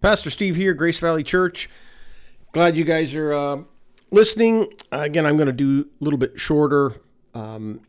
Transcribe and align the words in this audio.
Pastor 0.00 0.30
Steve 0.30 0.54
here, 0.54 0.74
Grace 0.74 1.00
Valley 1.00 1.24
Church. 1.24 1.68
Glad 2.52 2.76
you 2.76 2.84
guys 2.84 3.16
are 3.16 3.34
uh, 3.34 3.62
listening. 4.12 4.72
Uh, 4.92 5.00
again, 5.00 5.26
I'm 5.26 5.36
going 5.36 5.48
to 5.48 5.52
do 5.52 5.88
a 6.00 6.04
little 6.04 6.20
bit 6.20 6.38
shorter 6.38 6.94
um, 7.34 7.80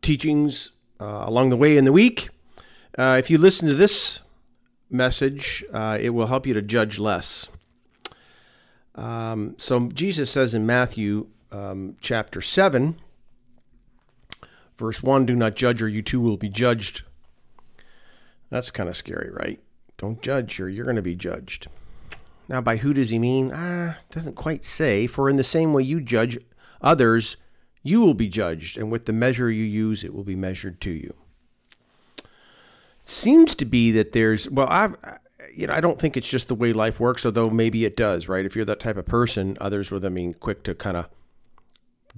teachings 0.00 0.70
uh, 1.00 1.24
along 1.26 1.50
the 1.50 1.56
way 1.56 1.76
in 1.76 1.84
the 1.84 1.90
week. 1.90 2.28
Uh, 2.96 3.16
if 3.18 3.30
you 3.30 3.38
listen 3.38 3.66
to 3.66 3.74
this 3.74 4.20
message, 4.90 5.64
uh, 5.72 5.98
it 6.00 6.10
will 6.10 6.28
help 6.28 6.46
you 6.46 6.54
to 6.54 6.62
judge 6.62 7.00
less. 7.00 7.48
Um, 8.94 9.56
so 9.58 9.88
Jesus 9.88 10.30
says 10.30 10.54
in 10.54 10.66
Matthew 10.66 11.26
um, 11.50 11.96
chapter 12.00 12.40
7, 12.40 12.94
verse 14.76 15.02
1 15.02 15.26
Do 15.26 15.34
not 15.34 15.56
judge, 15.56 15.82
or 15.82 15.88
you 15.88 16.02
too 16.02 16.20
will 16.20 16.36
be 16.36 16.48
judged. 16.48 17.02
That's 18.50 18.70
kind 18.70 18.88
of 18.88 18.94
scary, 18.96 19.32
right? 19.32 19.58
Don't 20.02 20.20
judge, 20.20 20.58
or 20.58 20.68
you're 20.68 20.84
going 20.84 20.96
to 20.96 21.02
be 21.02 21.14
judged. 21.14 21.68
Now, 22.48 22.60
by 22.60 22.76
who 22.76 22.92
does 22.92 23.10
he 23.10 23.20
mean? 23.20 23.52
Ah, 23.54 23.98
doesn't 24.10 24.34
quite 24.34 24.64
say. 24.64 25.06
For 25.06 25.30
in 25.30 25.36
the 25.36 25.44
same 25.44 25.72
way 25.72 25.84
you 25.84 26.00
judge 26.00 26.36
others, 26.80 27.36
you 27.84 28.00
will 28.00 28.12
be 28.12 28.28
judged, 28.28 28.76
and 28.76 28.90
with 28.90 29.04
the 29.04 29.12
measure 29.12 29.48
you 29.48 29.62
use, 29.62 30.02
it 30.02 30.12
will 30.12 30.24
be 30.24 30.34
measured 30.34 30.80
to 30.80 30.90
you. 30.90 31.14
It 32.18 33.08
seems 33.08 33.54
to 33.54 33.64
be 33.64 33.92
that 33.92 34.10
there's 34.10 34.50
well, 34.50 34.66
I, 34.68 34.90
you 35.54 35.68
know, 35.68 35.72
I 35.72 35.80
don't 35.80 36.00
think 36.00 36.16
it's 36.16 36.28
just 36.28 36.48
the 36.48 36.56
way 36.56 36.72
life 36.72 36.98
works, 36.98 37.24
although 37.24 37.48
maybe 37.48 37.84
it 37.84 37.96
does, 37.96 38.28
right? 38.28 38.44
If 38.44 38.56
you're 38.56 38.64
that 38.64 38.80
type 38.80 38.96
of 38.96 39.06
person, 39.06 39.56
others 39.60 39.92
will, 39.92 40.04
I 40.04 40.08
mean, 40.08 40.34
quick 40.34 40.64
to 40.64 40.74
kind 40.74 40.96
of 40.96 41.06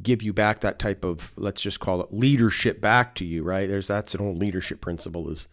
give 0.02 0.22
you 0.22 0.32
back 0.32 0.60
that 0.60 0.78
type 0.78 1.04
of, 1.04 1.34
let's 1.36 1.60
just 1.60 1.80
call 1.80 2.00
it 2.00 2.14
leadership 2.14 2.80
back 2.80 3.14
to 3.16 3.26
you, 3.26 3.42
right? 3.42 3.68
There's 3.68 3.88
that's 3.88 4.14
an 4.14 4.22
old 4.22 4.38
leadership 4.38 4.80
principle 4.80 5.28
is 5.30 5.48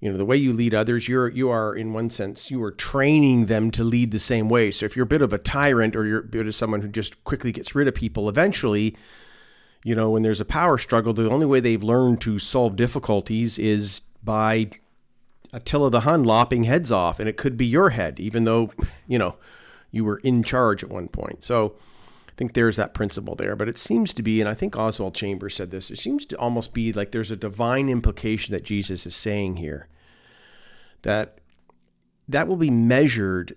you 0.00 0.10
know 0.10 0.16
the 0.16 0.24
way 0.24 0.36
you 0.36 0.52
lead 0.52 0.74
others 0.74 1.08
you're 1.08 1.28
you 1.28 1.50
are 1.50 1.74
in 1.74 1.92
one 1.92 2.10
sense 2.10 2.50
you 2.50 2.62
are 2.62 2.72
training 2.72 3.46
them 3.46 3.70
to 3.70 3.84
lead 3.84 4.10
the 4.10 4.18
same 4.18 4.48
way. 4.48 4.70
So 4.70 4.86
if 4.86 4.96
you're 4.96 5.04
a 5.04 5.06
bit 5.14 5.22
of 5.22 5.32
a 5.32 5.38
tyrant 5.38 5.94
or 5.94 6.04
you're 6.06 6.20
a 6.20 6.24
bit 6.24 6.46
of 6.46 6.54
someone 6.54 6.80
who 6.80 6.88
just 6.88 7.22
quickly 7.24 7.52
gets 7.52 7.74
rid 7.74 7.88
of 7.88 7.94
people 7.94 8.28
eventually 8.28 8.96
you 9.84 9.94
know 9.94 10.10
when 10.10 10.22
there's 10.22 10.40
a 10.40 10.44
power 10.44 10.78
struggle 10.78 11.12
the 11.12 11.30
only 11.30 11.46
way 11.46 11.60
they've 11.60 11.82
learned 11.82 12.20
to 12.22 12.38
solve 12.38 12.76
difficulties 12.76 13.58
is 13.58 14.02
by 14.22 14.70
attila 15.52 15.90
the 15.90 16.00
hun 16.00 16.24
lopping 16.24 16.64
heads 16.64 16.92
off 16.92 17.18
and 17.20 17.28
it 17.28 17.36
could 17.36 17.56
be 17.56 17.66
your 17.66 17.90
head 17.90 18.20
even 18.20 18.44
though 18.44 18.70
you 19.06 19.18
know 19.18 19.36
you 19.90 20.04
were 20.04 20.18
in 20.18 20.42
charge 20.42 20.82
at 20.82 20.90
one 20.90 21.08
point. 21.08 21.42
So 21.42 21.74
think 22.40 22.54
there's 22.54 22.76
that 22.76 22.94
principle 22.94 23.34
there, 23.34 23.54
but 23.54 23.68
it 23.68 23.76
seems 23.76 24.14
to 24.14 24.22
be, 24.22 24.40
and 24.40 24.48
I 24.48 24.54
think 24.54 24.74
Oswald 24.74 25.14
Chambers 25.14 25.54
said 25.54 25.70
this, 25.70 25.90
it 25.90 25.98
seems 25.98 26.24
to 26.24 26.38
almost 26.38 26.72
be 26.72 26.90
like 26.90 27.12
there's 27.12 27.30
a 27.30 27.36
divine 27.36 27.90
implication 27.90 28.54
that 28.54 28.64
Jesus 28.64 29.04
is 29.04 29.14
saying 29.14 29.56
here 29.56 29.88
that 31.02 31.36
that 32.30 32.48
will 32.48 32.56
be 32.56 32.70
measured 32.70 33.54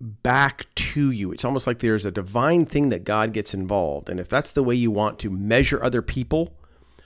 back 0.00 0.64
to 0.76 1.10
you. 1.10 1.30
It's 1.30 1.44
almost 1.44 1.66
like 1.66 1.80
there's 1.80 2.06
a 2.06 2.10
divine 2.10 2.64
thing 2.64 2.88
that 2.88 3.04
God 3.04 3.34
gets 3.34 3.52
involved. 3.52 4.08
And 4.08 4.18
if 4.18 4.30
that's 4.30 4.52
the 4.52 4.62
way 4.62 4.74
you 4.74 4.90
want 4.90 5.18
to 5.18 5.28
measure 5.28 5.84
other 5.84 6.00
people, 6.00 6.54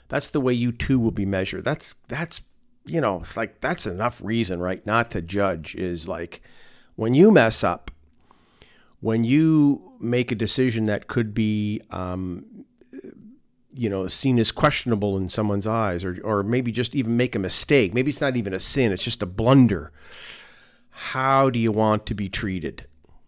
that's 0.09 0.29
the 0.29 0.41
way 0.41 0.53
you 0.53 0.71
too 0.71 1.01
will 1.01 1.11
be 1.11 1.27
measured. 1.27 1.65
That's 1.65 1.95
that's 2.07 2.41
you 2.85 3.01
know, 3.01 3.19
it's 3.19 3.37
like 3.37 3.61
that's 3.61 3.87
enough 3.87 4.21
reason, 4.23 4.61
right, 4.61 4.87
not 4.87 5.11
to 5.11 5.23
judge 5.23 5.75
is 5.75 6.07
like 6.07 6.41
when 6.95 7.15
you 7.15 7.33
mess 7.33 7.65
up, 7.65 7.91
when 9.05 9.23
you 9.23 9.93
make 10.01 10.33
a 10.33 10.35
decision 10.35 10.85
that 10.85 11.09
could 11.09 11.35
be 11.35 11.79
um, 11.91 12.65
you 13.75 13.91
know 13.91 14.07
seen 14.07 14.39
as 14.39 14.51
questionable 14.51 15.19
in 15.19 15.29
someone's 15.29 15.67
eyes 15.67 16.03
or 16.03 16.19
or 16.25 16.43
maybe 16.43 16.73
just 16.73 16.95
even 16.95 17.15
make 17.15 17.35
a 17.35 17.39
mistake 17.39 17.93
maybe 17.93 18.11
it's 18.11 18.23
not 18.23 18.35
even 18.35 18.55
a 18.55 18.61
sin 18.61 18.93
it's 18.93 19.05
just 19.05 19.23
a 19.23 19.27
blunder 19.27 19.93
how 20.89 21.51
do 21.51 21.59
you 21.59 21.73
want 21.73 22.07
to 22.07 22.15
be 22.15 22.29
treated? 22.29 22.87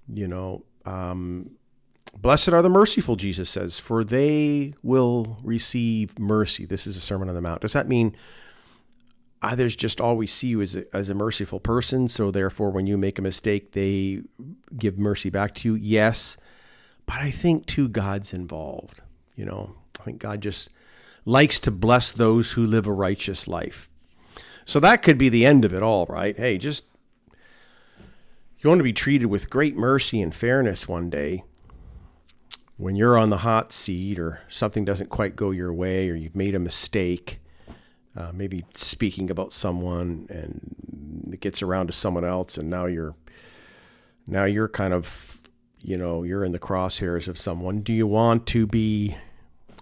You 0.08 0.26
know 0.28 0.64
um, 0.86 1.50
blessed 2.16 2.50
are 2.50 2.62
the 2.62 2.70
merciful 2.70 3.16
jesus 3.16 3.50
says 3.50 3.78
for 3.78 4.02
they 4.02 4.72
will 4.82 5.38
receive 5.42 6.18
mercy. 6.18 6.64
This 6.64 6.86
is 6.86 6.96
a 6.96 7.00
sermon 7.00 7.28
on 7.28 7.34
the 7.34 7.42
mount. 7.42 7.60
Does 7.60 7.74
that 7.74 7.86
mean 7.86 8.16
others 9.42 9.76
just 9.76 10.00
always 10.00 10.32
see 10.32 10.48
you 10.48 10.62
as 10.62 10.76
a, 10.76 10.96
as 10.96 11.08
a 11.08 11.14
merciful 11.14 11.60
person 11.60 12.08
so 12.08 12.30
therefore 12.30 12.70
when 12.70 12.86
you 12.86 12.96
make 12.96 13.18
a 13.18 13.22
mistake 13.22 13.72
they 13.72 14.20
give 14.76 14.98
mercy 14.98 15.30
back 15.30 15.54
to 15.54 15.68
you 15.68 15.74
yes 15.74 16.36
but 17.04 17.16
i 17.16 17.30
think 17.30 17.66
too 17.66 17.88
god's 17.88 18.32
involved 18.32 19.00
you 19.36 19.44
know 19.44 19.74
I 20.00 20.04
think 20.04 20.20
God 20.20 20.40
just 20.40 20.68
likes 21.24 21.58
to 21.60 21.70
bless 21.70 22.12
those 22.12 22.52
who 22.52 22.66
live 22.66 22.86
a 22.86 22.92
righteous 22.92 23.48
life. 23.48 23.90
So 24.64 24.80
that 24.80 25.02
could 25.02 25.18
be 25.18 25.28
the 25.28 25.46
end 25.46 25.64
of 25.64 25.74
it 25.74 25.82
all, 25.82 26.06
right? 26.06 26.36
Hey, 26.36 26.58
just 26.58 26.84
you 28.58 28.68
want 28.68 28.78
to 28.78 28.84
be 28.84 28.92
treated 28.92 29.26
with 29.26 29.50
great 29.50 29.76
mercy 29.76 30.20
and 30.20 30.34
fairness 30.34 30.88
one 30.88 31.10
day 31.10 31.44
when 32.76 32.96
you're 32.96 33.18
on 33.18 33.30
the 33.30 33.38
hot 33.38 33.72
seat 33.72 34.18
or 34.18 34.40
something 34.48 34.84
doesn't 34.84 35.08
quite 35.08 35.34
go 35.34 35.50
your 35.50 35.72
way 35.72 36.10
or 36.10 36.14
you've 36.14 36.36
made 36.36 36.54
a 36.54 36.58
mistake, 36.58 37.40
uh, 38.16 38.30
maybe 38.32 38.64
speaking 38.74 39.30
about 39.30 39.52
someone 39.52 40.26
and 40.30 41.30
it 41.32 41.40
gets 41.40 41.62
around 41.62 41.86
to 41.88 41.92
someone 41.92 42.24
else 42.24 42.56
and 42.56 42.70
now 42.70 42.86
you're 42.86 43.14
now 44.26 44.44
you're 44.44 44.68
kind 44.68 44.94
of 44.94 45.42
you 45.78 45.96
know 45.98 46.22
you're 46.22 46.44
in 46.44 46.52
the 46.52 46.58
crosshairs 46.58 47.28
of 47.28 47.38
someone 47.38 47.80
do 47.80 47.92
you 47.92 48.06
want 48.06 48.46
to 48.46 48.66
be 48.66 49.16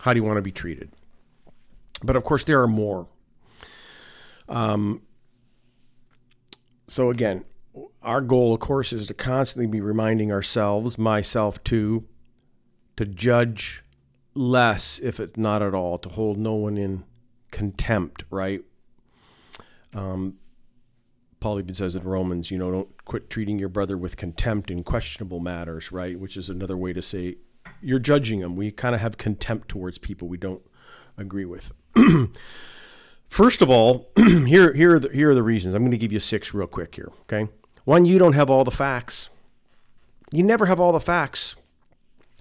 how 0.04 0.12
do 0.12 0.20
you 0.20 0.24
want 0.24 0.36
to 0.36 0.42
be 0.42 0.52
treated? 0.52 0.90
But 2.02 2.14
of 2.14 2.24
course, 2.24 2.44
there 2.44 2.60
are 2.60 2.68
more. 2.68 3.08
Um, 4.50 5.00
so 6.86 7.08
again, 7.08 7.46
our 8.02 8.20
goal, 8.20 8.52
of 8.52 8.60
course, 8.60 8.92
is 8.92 9.06
to 9.06 9.14
constantly 9.14 9.66
be 9.66 9.80
reminding 9.80 10.30
ourselves, 10.30 10.98
myself 10.98 11.64
too, 11.64 12.04
to 12.98 13.06
judge 13.06 13.82
less, 14.34 14.98
if 15.02 15.20
it's 15.20 15.38
not 15.38 15.62
at 15.62 15.74
all, 15.74 15.96
to 16.00 16.10
hold 16.10 16.36
no 16.36 16.54
one 16.54 16.76
in 16.76 17.04
contempt, 17.54 18.24
right? 18.30 18.60
Um, 19.94 20.34
Paul 21.38 21.60
even 21.60 21.72
says 21.72 21.94
in 21.94 22.02
Romans, 22.02 22.50
you 22.50 22.58
know, 22.58 22.72
don't 22.72 23.04
quit 23.04 23.30
treating 23.30 23.60
your 23.60 23.68
brother 23.68 23.96
with 23.96 24.16
contempt 24.16 24.72
in 24.72 24.82
questionable 24.82 25.38
matters, 25.38 25.92
right? 25.92 26.18
Which 26.18 26.36
is 26.36 26.48
another 26.48 26.76
way 26.76 26.92
to 26.92 27.00
say 27.00 27.36
you're 27.80 28.00
judging 28.00 28.40
them. 28.40 28.56
We 28.56 28.72
kind 28.72 28.92
of 28.94 29.00
have 29.00 29.18
contempt 29.18 29.68
towards 29.68 29.98
people 29.98 30.26
we 30.26 30.36
don't 30.36 30.62
agree 31.16 31.44
with. 31.44 31.70
First 33.24 33.62
of 33.62 33.70
all, 33.70 34.10
here 34.16 34.72
here 34.72 34.96
are 34.96 34.98
the, 34.98 35.10
here 35.10 35.30
are 35.30 35.34
the 35.34 35.44
reasons. 35.44 35.76
I'm 35.76 35.82
going 35.82 35.92
to 35.92 35.96
give 35.96 36.12
you 36.12 36.20
six 36.20 36.52
real 36.52 36.66
quick 36.66 36.96
here. 36.96 37.12
Okay, 37.22 37.48
one, 37.84 38.04
you 38.04 38.18
don't 38.18 38.32
have 38.32 38.50
all 38.50 38.64
the 38.64 38.72
facts. 38.72 39.30
You 40.32 40.42
never 40.42 40.66
have 40.66 40.80
all 40.80 40.90
the 40.90 41.00
facts. 41.00 41.54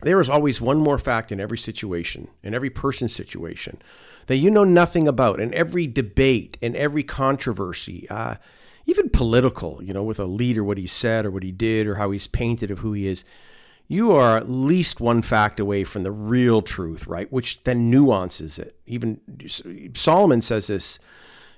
There 0.03 0.21
is 0.21 0.29
always 0.29 0.61
one 0.61 0.77
more 0.77 0.97
fact 0.97 1.31
in 1.31 1.39
every 1.39 1.57
situation, 1.57 2.27
in 2.41 2.53
every 2.53 2.69
person's 2.69 3.13
situation, 3.13 3.79
that 4.27 4.37
you 4.37 4.51
know 4.51 4.63
nothing 4.63 5.07
about. 5.07 5.39
In 5.39 5.53
every 5.53 5.87
debate, 5.87 6.57
in 6.61 6.75
every 6.75 7.03
controversy, 7.03 8.07
uh, 8.09 8.35
even 8.85 9.09
political, 9.09 9.81
you 9.83 9.93
know, 9.93 10.03
with 10.03 10.19
a 10.19 10.25
leader, 10.25 10.63
what 10.63 10.77
he 10.77 10.87
said 10.87 11.25
or 11.25 11.31
what 11.31 11.43
he 11.43 11.51
did 11.51 11.87
or 11.87 11.95
how 11.95 12.11
he's 12.11 12.27
painted 12.27 12.71
of 12.71 12.79
who 12.79 12.93
he 12.93 13.07
is 13.07 13.23
you 13.87 14.11
are 14.11 14.37
at 14.37 14.49
least 14.49 15.01
one 15.01 15.21
fact 15.21 15.59
away 15.59 15.83
from 15.83 16.03
the 16.03 16.11
real 16.11 16.61
truth, 16.61 17.05
right? 17.05 17.31
Which 17.31 17.63
then 17.63 17.89
nuances 17.89 18.57
it. 18.57 18.75
Even 18.85 19.19
Solomon 19.93 20.41
says 20.41 20.67
this, 20.67 20.99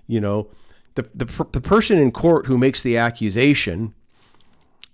you 0.07 0.19
know, 0.19 0.49
the, 0.95 1.03
the, 1.13 1.25
the 1.51 1.61
person 1.61 1.97
in 1.97 2.11
court 2.11 2.45
who 2.47 2.57
makes 2.57 2.81
the 2.81 2.97
accusation, 2.97 3.93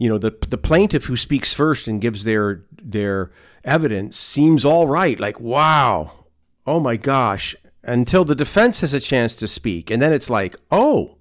you 0.02 0.10
know, 0.10 0.18
the, 0.18 0.36
the 0.50 0.58
plaintiff 0.58 1.06
who 1.06 1.16
speaks 1.16 1.54
first 1.54 1.88
and 1.88 2.02
gives 2.02 2.24
their, 2.24 2.64
their 2.82 3.30
evidence 3.64 4.18
seems 4.18 4.66
all 4.66 4.88
right. 4.88 5.20
Like, 5.20 5.40
wow, 5.40 6.26
oh 6.66 6.80
my 6.80 6.96
gosh, 6.96 7.56
until 7.84 8.26
the 8.26 8.34
defense 8.34 8.80
has 8.80 8.96
a 8.96 9.00
chance 9.00 9.36
to 9.36 9.48
speak. 9.48 9.92
And 9.92 10.02
then 10.02 10.12
it's 10.12 10.28
like, 10.28 10.56
oh, 10.72 11.18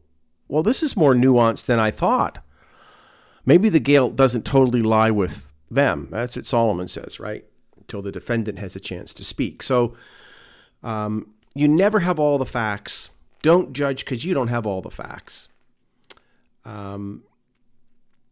well, 0.49 0.63
this 0.63 0.83
is 0.83 0.97
more 0.97 1.13
nuanced 1.13 1.67
than 1.67 1.79
I 1.79 1.91
thought. 1.91 2.43
Maybe 3.45 3.69
the 3.69 3.81
guilt 3.81 4.17
doesn't 4.17 4.47
totally 4.47 4.81
lie 4.81 5.11
with 5.11 5.53
them. 5.71 6.09
That's 6.11 6.37
what 6.37 6.47
Solomon 6.47 6.89
says, 6.89 7.21
right? 7.21 7.45
Until 7.77 8.01
the 8.01 8.11
defendant 8.11 8.59
has 8.61 8.77
a 8.77 8.81
chance 8.81 9.13
to 9.13 9.25
speak. 9.25 9.63
So 9.63 9.95
um, 10.83 11.35
you 11.55 11.69
never 11.69 12.01
have 12.01 12.19
all 12.19 12.39
the 12.39 12.47
facts. 12.47 13.11
Don't 13.43 13.75
judge 13.75 14.07
because 14.07 14.25
you 14.25 14.33
don't 14.33 14.49
have 14.49 14.67
all 14.67 14.81
the 14.81 14.91
facts. 14.91 15.49
Um, 16.65 17.25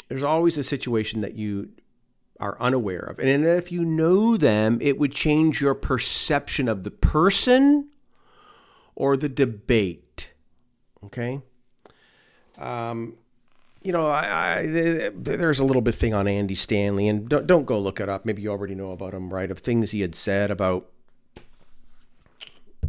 there's 0.09 0.23
always 0.23 0.59
a 0.59 0.65
situation 0.65 1.21
that 1.21 1.35
you 1.35 1.71
are 2.41 2.57
unaware 2.61 3.01
of. 3.01 3.19
And 3.19 3.45
if 3.45 3.73
you 3.73 3.85
know 3.85 4.37
them, 4.37 4.79
it 4.81 4.99
would 4.99 5.13
change 5.13 5.61
your 5.61 5.75
perception 5.75 6.69
of 6.69 6.85
the 6.85 6.91
person 6.91 7.89
or 8.95 9.17
the 9.17 9.29
debate. 9.29 10.31
Okay? 11.05 11.41
Um, 12.59 13.17
you 13.83 13.93
know, 13.93 14.07
I, 14.09 14.59
I, 14.59 15.11
there's 15.15 15.61
a 15.61 15.65
little 15.65 15.83
bit 15.83 15.95
thing 15.95 16.15
on 16.15 16.27
Andy 16.27 16.55
Stanley, 16.55 17.09
and 17.09 17.29
don't, 17.29 17.47
don't 17.47 17.65
go 17.65 17.79
look 17.79 18.01
it 18.01 18.09
up. 18.09 18.25
Maybe 18.25 18.43
you 18.43 18.51
already 18.51 18.75
know 18.75 18.91
about 18.91 19.15
him, 19.15 19.33
right? 19.33 19.51
Of 19.51 19.61
things 19.61 19.93
he 19.93 20.01
had 20.01 20.15
said 20.15 20.51
about 20.51 20.91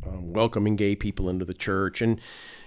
um, 0.06 0.34
welcoming 0.34 0.76
gay 0.76 0.96
people 0.96 1.30
into 1.30 1.46
the 1.46 1.54
church, 1.54 2.02
and 2.02 2.20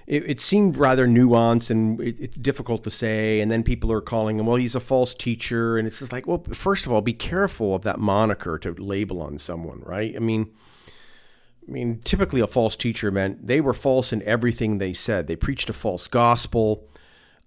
it, 0.06 0.28
it 0.28 0.40
seemed 0.40 0.76
rather 0.76 1.06
nuanced 1.06 1.70
and 1.70 2.00
it, 2.00 2.18
it's 2.18 2.36
difficult 2.36 2.84
to 2.84 2.90
say. 2.90 3.40
And 3.40 3.50
then 3.50 3.62
people 3.62 3.92
are 3.92 4.00
calling 4.00 4.38
him, 4.38 4.46
well, 4.46 4.56
he's 4.56 4.74
a 4.74 4.80
false 4.80 5.14
teacher. 5.14 5.78
And 5.78 5.86
it's 5.86 5.98
just 6.00 6.12
like, 6.12 6.26
well, 6.26 6.42
first 6.52 6.86
of 6.86 6.92
all, 6.92 7.00
be 7.00 7.12
careful 7.12 7.74
of 7.74 7.82
that 7.82 7.98
moniker 7.98 8.58
to 8.58 8.72
label 8.72 9.22
on 9.22 9.38
someone, 9.38 9.82
right? 9.84 10.14
I 10.16 10.18
mean, 10.18 10.50
I 11.66 11.70
mean, 11.70 12.00
typically 12.00 12.40
a 12.40 12.46
false 12.46 12.76
teacher 12.76 13.10
meant 13.10 13.46
they 13.46 13.60
were 13.60 13.74
false 13.74 14.12
in 14.12 14.22
everything 14.22 14.78
they 14.78 14.92
said. 14.92 15.26
They 15.26 15.36
preached 15.36 15.70
a 15.70 15.72
false 15.72 16.08
gospel. 16.08 16.88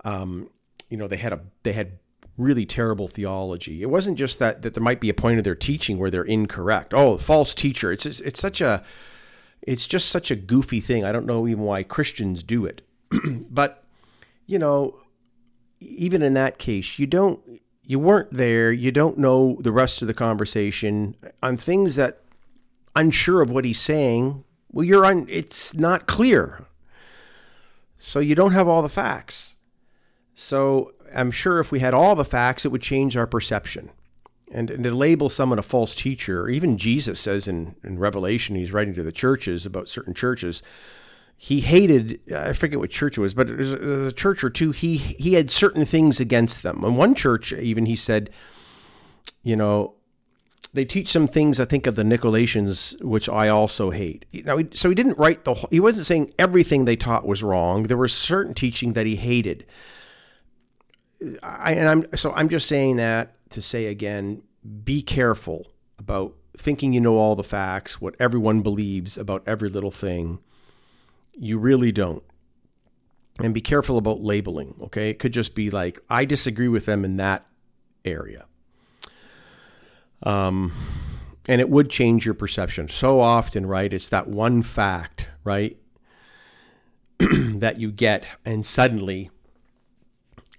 Um, 0.04 0.50
you 0.90 0.98
know, 0.98 1.08
they 1.08 1.18
had 1.18 1.34
a 1.34 1.42
they 1.64 1.74
had 1.74 2.00
really 2.38 2.66
terrible 2.66 3.08
theology. 3.08 3.82
It 3.82 3.90
wasn't 3.90 4.18
just 4.18 4.40
that 4.40 4.62
that 4.62 4.74
there 4.74 4.84
might 4.84 5.02
be 5.02 5.10
a 5.10 5.14
point 5.14 5.38
of 5.38 5.44
their 5.44 5.56
teaching 5.56 5.98
where 5.98 6.10
they're 6.10 6.24
incorrect. 6.24 6.94
Oh, 6.94 7.18
false 7.18 7.54
teacher. 7.54 7.92
It's 7.92 8.06
it's 8.06 8.40
such 8.40 8.62
a 8.62 8.84
it's 9.62 9.88
just 9.88 10.10
such 10.10 10.32
a 10.32 10.36
goofy 10.36 10.80
thing. 10.80 11.04
I 11.04 11.12
don't 11.12 11.26
know 11.26 11.48
even 11.48 11.64
why 11.64 11.84
Christians 11.84 12.44
do 12.44 12.66
it. 12.66 12.82
but 13.50 13.84
you 14.46 14.60
know, 14.60 15.00
even 15.80 16.22
in 16.22 16.34
that 16.36 16.58
case, 16.58 17.00
you 17.00 17.08
don't 17.08 17.40
you 17.88 18.00
weren't 18.00 18.32
there, 18.32 18.72
you 18.72 18.92
don't 18.92 19.18
know 19.18 19.58
the 19.62 19.72
rest 19.72 20.02
of 20.02 20.08
the 20.08 20.14
conversation 20.14 21.16
on 21.44 21.58
things 21.58 21.96
that 21.96 22.22
unsure 22.96 23.42
of 23.42 23.50
what 23.50 23.66
he's 23.66 23.80
saying. 23.80 24.44
Well, 24.72 24.84
you're 24.84 25.06
on 25.06 25.26
it's 25.30 25.74
not 25.74 26.08
clear. 26.08 26.66
So 27.98 28.20
you 28.20 28.36
don't 28.36 28.52
have 28.52 28.68
all 28.68 28.82
the 28.82 28.90
facts. 28.90 29.56
So 30.34 30.94
I'm 31.16 31.32
sure 31.32 31.60
if 31.60 31.72
we 31.72 31.80
had 31.80 31.94
all 31.94 32.16
the 32.16 32.26
facts, 32.26 32.66
it 32.66 32.70
would 32.70 32.82
change 32.82 33.16
our 33.16 33.28
perception. 33.28 33.90
And, 34.56 34.72
and, 34.72 34.84
to 34.86 34.96
label 34.96 35.30
someone 35.30 35.60
a 35.60 35.64
false 35.64 35.94
teacher, 35.94 36.48
even 36.48 36.78
Jesus 36.78 37.20
says 37.20 37.48
in, 37.48 37.76
in 37.84 38.00
Revelation, 38.00 38.56
he's 38.56 38.72
writing 38.72 38.94
to 38.94 39.04
the 39.04 39.12
churches 39.12 39.66
about 39.66 39.90
certain 39.90 40.14
churches. 40.14 40.64
He 41.36 41.60
hated, 41.60 42.22
I 42.34 42.54
forget 42.54 42.80
what 42.80 42.90
church 42.90 43.18
it 43.18 43.22
was, 43.22 43.34
but 43.34 43.50
it 43.50 43.58
was 43.58 43.74
a 43.74 44.14
church 44.14 44.46
or 44.46 44.50
two. 44.50 44.72
He 44.72 44.96
he 44.96 45.34
had 45.34 45.52
certain 45.52 45.84
things 45.84 46.22
against 46.22 46.64
them. 46.64 46.86
And 46.86 46.98
one 46.98 47.16
church, 47.16 47.52
even 47.52 47.86
he 47.86 47.98
said, 47.98 48.30
you 49.44 49.58
know, 49.58 49.96
they 50.74 50.86
teach 50.86 51.10
some 51.10 51.28
things 51.28 51.60
I 51.60 51.66
think 51.66 51.88
of 51.88 51.96
the 51.96 52.04
Nicolaitans, 52.04 53.02
which 53.04 53.28
I 53.28 53.50
also 53.50 53.92
hate. 53.92 54.26
Now, 54.34 54.60
so 54.72 54.90
he 54.90 54.96
didn't 54.96 55.18
write 55.18 55.44
the. 55.44 55.54
whole, 55.54 55.70
He 55.72 55.80
wasn't 55.82 56.06
saying 56.06 56.34
everything 56.40 56.86
they 56.86 56.96
taught 56.96 57.26
was 57.26 57.44
wrong. 57.44 57.84
There 57.84 57.98
was 57.98 58.14
certain 58.14 58.54
teaching 58.54 58.94
that 58.94 59.06
he 59.06 59.18
hated. 59.18 59.66
I, 61.44 61.74
and 61.74 61.90
I'm 61.90 62.18
so 62.18 62.32
I'm 62.34 62.50
just 62.50 62.68
saying 62.68 62.98
that 62.98 63.35
to 63.50 63.62
say 63.62 63.88
again, 63.88 64.42
be 64.84 65.02
careful 65.02 65.68
about 66.00 66.36
thinking 66.58 66.94
you 66.94 67.02
know 67.02 67.18
all 67.18 67.36
the 67.36 67.44
facts, 67.44 68.00
what 68.02 68.16
everyone 68.20 68.62
believes 68.62 69.18
about 69.18 69.44
every 69.46 69.70
little 69.70 69.92
thing. 69.92 70.40
You 71.34 71.58
really 71.58 71.92
don't. 71.92 72.24
And 73.40 73.54
be 73.54 73.62
careful 73.62 73.98
about 73.98 74.22
labeling, 74.22 74.76
okay? 74.84 75.10
It 75.10 75.20
could 75.20 75.34
just 75.34 75.56
be 75.56 75.70
like, 75.70 76.00
I 76.10 76.24
disagree 76.24 76.70
with 76.70 76.86
them 76.86 77.04
in 77.04 77.18
that 77.18 77.46
area. 78.06 78.46
Um, 80.24 80.72
and 81.48 81.60
it 81.60 81.70
would 81.70 81.90
change 81.90 82.26
your 82.26 82.34
perception. 82.34 82.88
So 82.88 83.20
often, 83.20 83.66
right? 83.66 83.94
It's 83.94 84.08
that 84.10 84.28
one 84.28 84.64
fact, 84.64 85.28
right? 85.44 85.78
that 87.20 87.80
you 87.80 87.92
get, 87.92 88.26
and 88.46 88.66
suddenly 88.66 89.32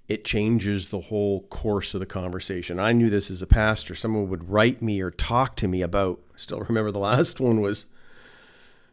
it 0.08 0.24
changes 0.24 0.88
the 0.88 1.00
whole 1.00 1.42
course 1.42 1.94
of 1.94 2.00
the 2.00 2.06
conversation. 2.06 2.78
I 2.78 2.92
knew 2.92 3.10
this 3.10 3.30
as 3.30 3.42
a 3.42 3.46
pastor. 3.46 3.94
Someone 3.94 4.28
would 4.28 4.48
write 4.48 4.80
me 4.80 5.00
or 5.00 5.10
talk 5.10 5.56
to 5.56 5.68
me 5.68 5.82
about, 5.82 6.20
still 6.36 6.60
remember 6.60 6.92
the 6.92 6.98
last 7.00 7.40
one 7.40 7.60
was, 7.60 7.86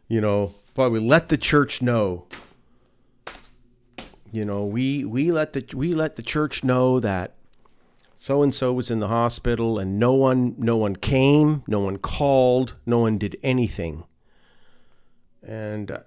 you 0.08 0.20
know, 0.20 0.54
we 0.76 0.98
let 0.98 1.28
the 1.28 1.38
church 1.38 1.80
know. 1.82 2.26
You 4.32 4.44
know, 4.44 4.64
we 4.64 5.04
we 5.04 5.30
let 5.30 5.52
the 5.52 5.64
we 5.74 5.94
let 5.94 6.16
the 6.16 6.22
church 6.22 6.64
know 6.64 6.98
that 6.98 7.34
so 8.16 8.42
and 8.42 8.52
so 8.52 8.72
was 8.72 8.90
in 8.90 8.98
the 8.98 9.06
hospital 9.06 9.78
and 9.78 10.00
no 10.00 10.14
one 10.14 10.56
no 10.58 10.76
one 10.76 10.96
came, 10.96 11.62
no 11.68 11.78
one 11.78 11.98
called, 11.98 12.74
no 12.84 12.98
one 12.98 13.18
did 13.18 13.36
anything. 13.44 14.02
And 15.46 15.92
uh, 15.92 16.00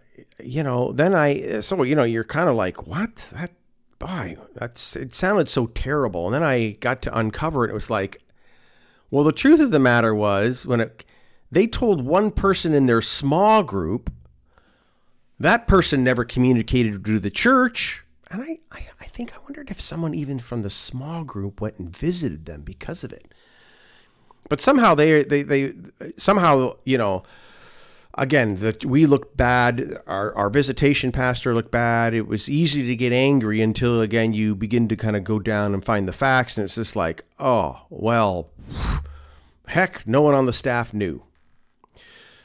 you 0.44 0.64
know, 0.64 0.92
then 0.92 1.16
I 1.16 1.62
so 1.62 1.82
you 1.84 1.96
know, 1.96 2.04
you're 2.04 2.26
kind 2.26 2.50
of 2.50 2.56
like, 2.56 2.86
"What? 2.86 3.16
That 3.34 3.52
boy, 4.00 4.38
that's 4.54 4.96
it 4.96 5.14
sounded 5.14 5.50
so 5.50 5.68
terrible. 5.68 6.26
And 6.26 6.34
then 6.34 6.44
I 6.44 6.72
got 6.72 7.02
to 7.04 7.18
uncover 7.18 7.66
it. 7.66 7.72
It 7.72 7.74
was 7.74 7.90
like, 7.90 8.22
well, 9.10 9.24
the 9.24 9.32
truth 9.32 9.60
of 9.60 9.72
the 9.72 9.80
matter 9.80 10.14
was 10.14 10.66
when 10.66 10.82
it, 10.82 11.06
they 11.52 11.68
told 11.68 12.06
one 12.06 12.32
person 12.32 12.74
in 12.74 12.86
their 12.86 13.02
small 13.02 13.64
group, 13.64 14.12
that 15.40 15.68
person 15.68 16.04
never 16.04 16.26
communicated 16.26 17.06
to 17.06 17.20
the 17.20 17.30
church. 17.30 18.04
And 18.30 18.42
I, 18.42 18.60
I, 18.72 18.88
I 19.00 19.06
think 19.06 19.34
I 19.34 19.40
wondered 19.44 19.72
if 19.72 19.80
someone 19.80 20.14
even 20.14 20.40
from 20.40 20.62
the 20.62 20.70
small 20.70 21.24
group 21.24 21.62
went 21.62 21.80
and 21.80 21.96
visited 21.96 22.46
them 22.46 22.62
because 22.62 23.04
of 23.04 23.14
it. 23.14 23.34
But 24.50 24.62
somehow 24.62 24.96
they, 24.96 25.24
they, 25.24 25.44
they 25.44 25.74
somehow, 26.18 26.76
you 26.84 26.98
know, 26.98 27.24
again, 28.18 28.56
that 28.58 28.84
we 28.84 29.06
looked 29.06 29.38
bad. 29.38 30.00
Our, 30.08 30.36
our 30.36 30.50
visitation 30.50 31.12
pastor 31.12 31.54
looked 31.54 31.72
bad. 31.72 32.14
It 32.14 32.28
was 32.28 32.50
easy 32.50 32.86
to 32.88 32.96
get 32.96 33.14
angry 33.14 33.62
until, 33.62 34.02
again, 34.02 34.34
you 34.34 34.56
begin 34.56 34.88
to 34.90 34.96
kind 34.96 35.16
of 35.16 35.24
go 35.24 35.40
down 35.40 35.74
and 35.74 35.86
find 35.86 36.08
the 36.08 36.14
facts. 36.14 36.58
And 36.58 36.66
it's 36.66 36.76
just 36.76 36.96
like, 36.96 37.24
oh, 37.40 37.86
well, 37.90 38.50
heck, 39.68 40.06
no 40.08 40.22
one 40.22 40.34
on 40.34 40.46
the 40.46 40.54
staff 40.54 40.94
knew. 40.94 41.24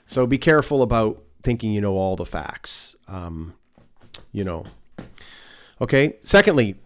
So 0.06 0.26
be 0.26 0.38
careful 0.38 0.82
about 0.82 1.22
thinking 1.42 1.72
you 1.72 1.80
know 1.80 1.96
all 1.96 2.16
the 2.16 2.26
facts. 2.26 2.94
Um, 3.08 3.54
you 4.30 4.44
know. 4.44 4.64
Okay. 5.80 6.16
Secondly, 6.20 6.76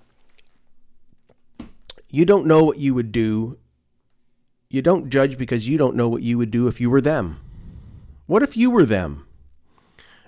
you 2.09 2.25
don't 2.25 2.47
know 2.47 2.65
what 2.65 2.79
you 2.79 2.94
would 2.94 3.12
do. 3.12 3.59
You 4.71 4.82
don't 4.82 5.11
judge 5.11 5.39
because 5.39 5.69
you 5.69 5.79
don't 5.79 5.97
know 5.97 6.09
what 6.09 6.23
you 6.23 6.39
would 6.39 6.50
do 6.50 6.67
if 6.69 6.81
you 6.81 6.91
were 6.91 7.00
them. 7.00 7.41
What 8.26 8.43
if 8.43 8.56
you 8.56 8.70
were 8.70 8.84
them? 8.84 9.26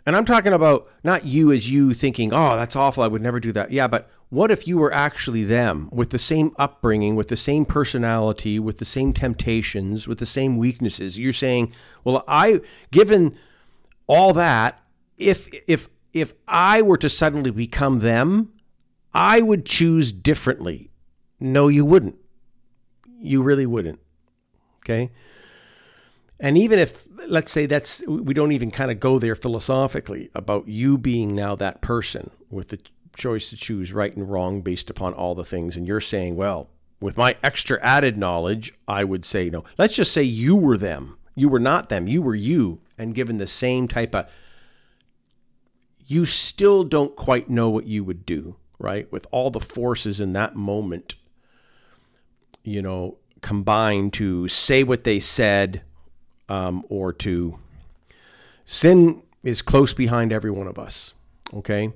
And 0.07 0.17
I'm 0.17 0.25
talking 0.25 0.53
about 0.53 0.89
not 1.05 1.27
you 1.27 1.53
as 1.53 1.71
you 1.71 1.93
thinking, 1.93 2.33
oh, 2.33 2.57
that's 2.57 2.77
awful. 2.77 3.03
I 3.03 3.09
would 3.09 3.21
never 3.21 3.41
do 3.41 3.53
that. 3.53 3.71
Yeah, 3.71 3.89
but 3.89 4.11
what 4.31 4.51
if 4.51 4.67
you 4.67 4.79
were 4.79 4.93
actually 4.93 5.45
them 5.45 5.89
with 5.93 6.11
the 6.11 6.19
same 6.19 6.53
upbringing, 6.59 7.15
with 7.15 7.29
the 7.29 7.37
same 7.37 7.65
personality, 7.65 8.59
with 8.59 8.79
the 8.79 8.85
same 8.85 9.13
temptations, 9.13 10.09
with 10.09 10.19
the 10.19 10.27
same 10.27 10.57
weaknesses? 10.57 11.19
You're 11.19 11.33
saying, 11.33 11.73
well, 12.05 12.25
I, 12.27 12.61
given 12.91 13.39
all 14.07 14.33
that, 14.33 14.81
if, 15.19 15.49
if, 15.67 15.89
if 16.13 16.33
I 16.47 16.83
were 16.83 16.99
to 16.99 17.09
suddenly 17.09 17.51
become 17.51 17.99
them, 17.99 18.53
I 19.13 19.43
would 19.43 19.67
choose 19.67 20.13
differently. 20.13 20.91
No, 21.41 21.69
you 21.69 21.85
wouldn't. 21.85 22.19
You 23.21 23.43
really 23.43 23.67
wouldn't. 23.67 24.01
Okay. 24.79 25.11
And 26.41 26.57
even 26.57 26.79
if, 26.79 27.05
let's 27.27 27.51
say 27.51 27.67
that's, 27.67 28.07
we 28.07 28.33
don't 28.33 28.53
even 28.53 28.71
kind 28.71 28.91
of 28.91 29.01
go 29.01 29.19
there 29.19 29.35
philosophically 29.35 30.31
about 30.35 30.69
you 30.69 30.97
being 30.97 31.35
now 31.35 31.57
that 31.57 31.81
person 31.81 32.31
with 32.49 32.69
the 32.69 32.79
choice 33.17 33.51
to 33.51 33.57
choose 33.57 33.93
right 33.93 34.15
and 34.15 34.31
wrong 34.31 34.61
based 34.61 34.89
upon 34.89 35.15
all 35.15 35.35
the 35.35 35.45
things. 35.45 35.77
And 35.77 35.87
you're 35.87 36.01
saying, 36.01 36.37
well, 36.37 36.71
with 37.01 37.17
my 37.17 37.37
extra 37.43 37.81
added 37.83 38.17
knowledge, 38.17 38.73
I 38.87 39.05
would 39.05 39.25
say 39.25 39.51
no. 39.51 39.65
Let's 39.77 39.97
just 39.97 40.13
say 40.13 40.23
you 40.23 40.57
were 40.57 40.77
them. 40.77 41.19
You 41.35 41.49
were 41.49 41.61
not 41.61 41.89
them. 41.89 42.09
You 42.09 42.23
were 42.23 42.35
you. 42.35 42.81
And 42.97 43.15
given 43.15 43.39
the 43.39 43.47
same 43.47 43.89
type 43.89 44.15
of, 44.15 44.31
you 46.07 46.25
still 46.25 46.85
don't 46.85 47.15
quite 47.15 47.51
know 47.51 47.69
what 47.69 47.87
you 47.87 48.03
would 48.03 48.25
do, 48.25 48.57
right? 48.79 49.11
With 49.13 49.27
all 49.31 49.51
the 49.51 49.61
forces 49.61 50.21
in 50.21 50.33
that 50.33 50.57
moment, 50.57 51.17
you 52.63 52.81
know, 52.81 53.19
combined 53.41 54.13
to 54.15 54.49
say 54.49 54.83
what 54.83 55.05
they 55.05 55.21
said 55.21 55.83
um, 56.49 56.85
or 56.89 57.13
to 57.13 57.59
sin 58.65 59.23
is 59.43 59.63
close 59.63 59.93
behind 59.93 60.33
every 60.33 60.51
one 60.51 60.67
of 60.67 60.79
us. 60.79 61.15
Okay. 61.55 61.93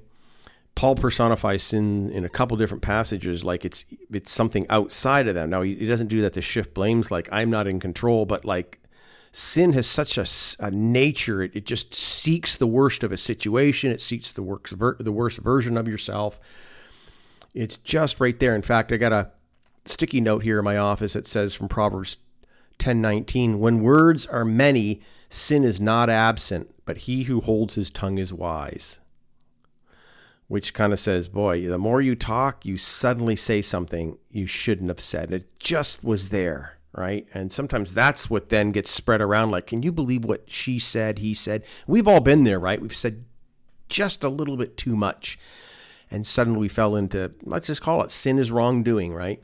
Paul 0.75 0.95
personifies 0.95 1.63
sin 1.63 2.11
in 2.11 2.25
a 2.25 2.31
couple 2.31 2.57
different 2.57 2.83
passages 2.83 3.45
like 3.45 3.65
it's 3.65 3.85
it's 4.11 4.33
something 4.33 4.67
outside 4.71 5.29
of 5.29 5.35
them. 5.35 5.51
Now 5.51 5.63
he, 5.63 5.87
doesn't 5.87 6.07
do 6.07 6.23
that 6.23 6.33
to 6.35 6.43
shift 6.43 6.73
blames 6.73 7.11
like 7.11 7.29
I'm 7.31 7.51
not 7.51 7.67
in 7.67 7.79
control, 7.79 8.25
but 8.25 8.45
like 8.47 8.79
sin 9.33 9.75
has 9.75 9.87
such 9.87 10.17
a, 10.17 10.27
a 10.65 10.71
nature 10.71 11.43
it, 11.43 11.55
it, 11.55 11.67
just 11.67 11.95
seeks 11.95 12.57
the 12.57 12.67
worst 12.67 13.05
of 13.05 13.13
a 13.13 13.19
situation. 13.19 13.91
It 13.91 14.01
seeks 14.01 14.33
the 14.33 14.43
works 14.43 14.71
the 14.71 15.13
worst 15.13 15.39
version 15.39 15.77
of 15.77 15.87
yourself. 15.87 16.41
It's 17.55 17.77
just 17.77 18.19
right 18.19 18.39
there. 18.39 18.55
In 18.55 18.63
fact, 18.63 18.93
I 18.93 18.97
got 18.97 19.13
a 19.13 19.31
sticky 19.85 20.23
note 20.23 20.43
here 20.43 20.59
in 20.59 20.65
my 20.65 20.79
office 20.79 21.13
that 21.13 21.27
says 21.27 21.55
from 21.55 21.69
Proverbs 21.69 22.17
10:19 22.83 23.59
When 23.59 23.83
words 23.83 24.27
are 24.27 24.45
many 24.45 25.01
sin 25.29 25.65
is 25.65 25.81
not 25.81 26.11
absent 26.11 26.75
but 26.85 26.99
he 26.99 27.25
who 27.25 27.41
holds 27.41 27.75
his 27.75 27.91
tongue 27.91 28.19
is 28.19 28.33
wise 28.33 28.99
which 30.49 30.75
kind 30.75 30.93
of 30.93 31.01
says 31.01 31.29
boy 31.29 31.67
the 31.67 31.79
more 31.79 32.01
you 32.01 32.15
talk 32.15 32.67
you 32.67 32.77
suddenly 32.77 33.37
say 33.37 33.63
something 33.63 34.19
you 34.31 34.47
shouldn't 34.47 34.89
have 34.89 35.01
said 35.01 35.33
it 35.33 35.59
just 35.59 36.05
was 36.05 36.29
there 36.29 36.79
right 36.95 37.27
and 37.33 37.51
sometimes 37.51 37.95
that's 37.95 38.29
what 38.29 38.51
then 38.51 38.73
gets 38.73 38.91
spread 38.91 39.23
around 39.23 39.51
like 39.51 39.67
can 39.67 39.83
you 39.83 39.93
believe 39.93 40.25
what 40.25 40.51
she 40.51 40.79
said 40.79 41.21
he 41.21 41.33
said 41.33 41.65
we've 41.87 42.09
all 42.09 42.21
been 42.21 42.45
there 42.45 42.61
right 42.61 42.83
we've 42.83 42.95
said 42.95 43.25
just 43.93 44.25
a 44.25 44.29
little 44.29 44.57
bit 44.57 44.77
too 44.77 44.97
much. 44.97 45.39
And 46.11 46.27
suddenly 46.27 46.59
we 46.59 46.69
fell 46.69 46.97
into, 46.97 47.33
let's 47.45 47.69
just 47.69 47.83
call 47.83 48.03
it 48.03 48.11
sin 48.11 48.39
is 48.39 48.51
wrongdoing, 48.51 49.15
right? 49.15 49.41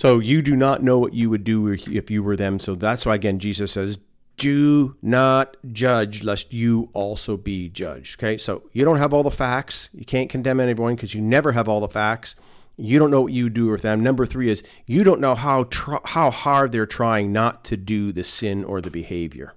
So 0.00 0.18
you 0.18 0.40
do 0.40 0.56
not 0.56 0.82
know 0.82 0.98
what 0.98 1.12
you 1.12 1.28
would 1.28 1.44
do 1.44 1.68
if 1.68 2.10
you 2.10 2.22
were 2.22 2.34
them. 2.34 2.58
So 2.58 2.74
that's 2.74 3.04
why, 3.04 3.16
again, 3.16 3.38
Jesus 3.38 3.72
says, 3.72 3.98
do 4.38 4.96
not 5.02 5.58
judge 5.74 6.24
lest 6.24 6.54
you 6.54 6.88
also 6.94 7.36
be 7.36 7.68
judged. 7.68 8.18
Okay, 8.18 8.38
so 8.38 8.62
you 8.72 8.82
don't 8.82 8.96
have 8.96 9.12
all 9.12 9.22
the 9.22 9.30
facts. 9.30 9.90
You 9.92 10.06
can't 10.06 10.30
condemn 10.30 10.58
anyone 10.58 10.94
because 10.94 11.14
you 11.14 11.20
never 11.20 11.52
have 11.52 11.68
all 11.68 11.80
the 11.80 11.86
facts. 11.86 12.34
You 12.78 12.98
don't 12.98 13.10
know 13.10 13.20
what 13.20 13.34
you 13.34 13.50
do 13.50 13.66
with 13.66 13.82
them. 13.82 14.02
Number 14.02 14.24
three 14.24 14.48
is 14.48 14.62
you 14.86 15.04
don't 15.04 15.20
know 15.20 15.34
how 15.34 15.64
tr- 15.64 16.06
how 16.06 16.30
hard 16.30 16.72
they're 16.72 16.86
trying 16.86 17.30
not 17.30 17.62
to 17.64 17.76
do 17.76 18.10
the 18.10 18.24
sin 18.24 18.64
or 18.64 18.80
the 18.80 18.90
behavior. 18.90 19.52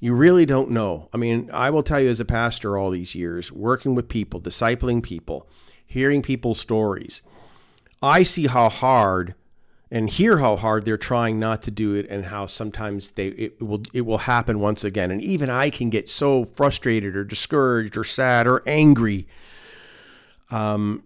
You 0.00 0.14
really 0.14 0.46
don't 0.46 0.70
know. 0.70 1.10
I 1.12 1.18
mean, 1.18 1.50
I 1.52 1.68
will 1.68 1.82
tell 1.82 2.00
you 2.00 2.08
as 2.08 2.20
a 2.20 2.24
pastor 2.24 2.78
all 2.78 2.88
these 2.88 3.14
years, 3.14 3.52
working 3.52 3.94
with 3.94 4.08
people, 4.08 4.40
discipling 4.40 5.02
people, 5.02 5.46
hearing 5.84 6.22
people's 6.22 6.58
stories, 6.58 7.20
I 8.00 8.22
see 8.22 8.46
how 8.46 8.70
hard 8.70 9.34
and 9.90 10.10
hear 10.10 10.38
how 10.38 10.56
hard 10.56 10.84
they're 10.84 10.98
trying 10.98 11.38
not 11.38 11.62
to 11.62 11.70
do 11.70 11.94
it 11.94 12.06
and 12.10 12.26
how 12.26 12.46
sometimes 12.46 13.10
they 13.12 13.28
it 13.28 13.62
will 13.62 13.82
it 13.92 14.02
will 14.02 14.18
happen 14.18 14.60
once 14.60 14.84
again. 14.84 15.10
And 15.10 15.22
even 15.22 15.50
I 15.50 15.70
can 15.70 15.90
get 15.90 16.10
so 16.10 16.44
frustrated 16.44 17.16
or 17.16 17.24
discouraged 17.24 17.96
or 17.96 18.04
sad 18.04 18.46
or 18.46 18.62
angry 18.66 19.26
um 20.50 21.02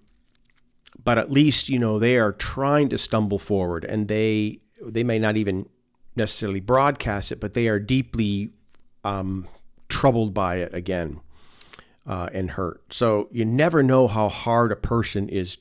but 1.03 1.19
at 1.19 1.33
least 1.33 1.69
you 1.69 1.77
know 1.81 1.99
they 1.99 2.17
are 2.17 2.31
trying 2.31 2.89
to 2.89 2.97
stumble 2.97 3.41
forward 3.41 3.85
and 3.85 4.07
they 4.07 4.61
they 4.81 5.03
may 5.03 5.19
not 5.19 5.37
even 5.37 5.69
necessarily 6.15 6.61
broadcast 6.61 7.33
it 7.33 7.41
but 7.41 7.53
they 7.53 7.67
are 7.67 7.81
deeply 7.81 8.53
um, 9.05 9.49
troubled 9.89 10.33
by 10.35 10.57
it 10.57 10.75
again 10.75 11.21
uh, 12.07 12.29
and 12.33 12.53
hurt. 12.53 12.83
So 12.93 13.29
you 13.31 13.45
never 13.45 13.83
know 13.83 14.09
how 14.09 14.29
hard 14.29 14.73
a 14.73 14.77
person 14.77 15.29
is 15.29 15.59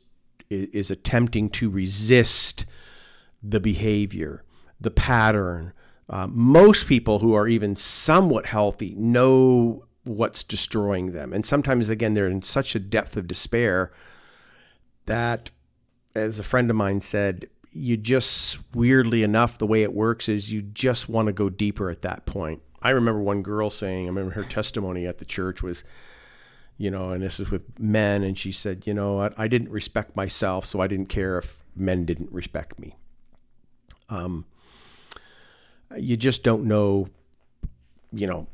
is 0.50 0.92
attempting 0.92 1.50
to 1.50 1.70
resist 1.70 2.66
the 3.42 3.60
behavior, 3.60 4.44
the 4.80 4.92
pattern. 4.92 5.74
Uh, 6.10 6.28
most 6.28 6.88
people 6.88 7.20
who 7.20 7.34
are 7.34 7.48
even 7.48 7.76
somewhat 7.76 8.46
healthy 8.46 8.94
know 8.98 9.86
what's 10.04 10.44
destroying 10.44 11.14
them. 11.14 11.32
And 11.32 11.46
sometimes, 11.46 11.90
again, 11.90 12.14
they're 12.14 12.28
in 12.28 12.42
such 12.42 12.76
a 12.76 12.80
depth 12.80 13.16
of 13.16 13.28
despair 13.28 13.92
that, 15.06 15.52
as 16.16 16.40
a 16.40 16.44
friend 16.44 16.70
of 16.70 16.76
mine 16.76 17.02
said, 17.02 17.48
you 17.72 17.96
just, 17.96 18.60
weirdly 18.74 19.24
enough, 19.24 19.58
the 19.58 19.68
way 19.68 19.84
it 19.84 19.94
works 19.94 20.28
is 20.28 20.52
you 20.52 20.62
just 20.62 21.08
want 21.08 21.28
to 21.28 21.34
go 21.34 21.50
deeper 21.50 21.90
at 21.90 22.02
that 22.02 22.26
point. 22.26 22.62
I 22.82 22.90
remember 22.90 23.22
one 23.22 23.44
girl 23.44 23.70
saying, 23.70 24.06
I 24.06 24.10
remember 24.10 24.32
her 24.32 24.44
testimony 24.44 25.06
at 25.06 25.20
the 25.20 25.26
church 25.26 25.64
was, 25.64 25.84
you 26.78 26.92
know, 26.92 27.12
and 27.12 27.24
this 27.24 27.40
is 27.40 27.52
with 27.52 27.80
men, 27.80 28.24
and 28.24 28.38
she 28.38 28.52
said, 28.52 28.88
you 28.88 28.94
know, 28.94 29.22
I, 29.22 29.32
I 29.38 29.48
didn't 29.48 29.70
respect 29.70 30.16
myself, 30.16 30.66
so 30.66 30.82
I 30.82 30.88
didn't 30.88 31.10
care 31.10 31.38
if 31.38 31.64
men 31.76 32.06
didn't 32.06 32.32
respect 32.34 32.80
me. 32.80 32.98
Um, 34.12 34.46
you 35.98 36.16
just 36.16 36.44
don't 36.44 36.66
know, 36.66 37.10
you 38.14 38.28
know, 38.28 38.48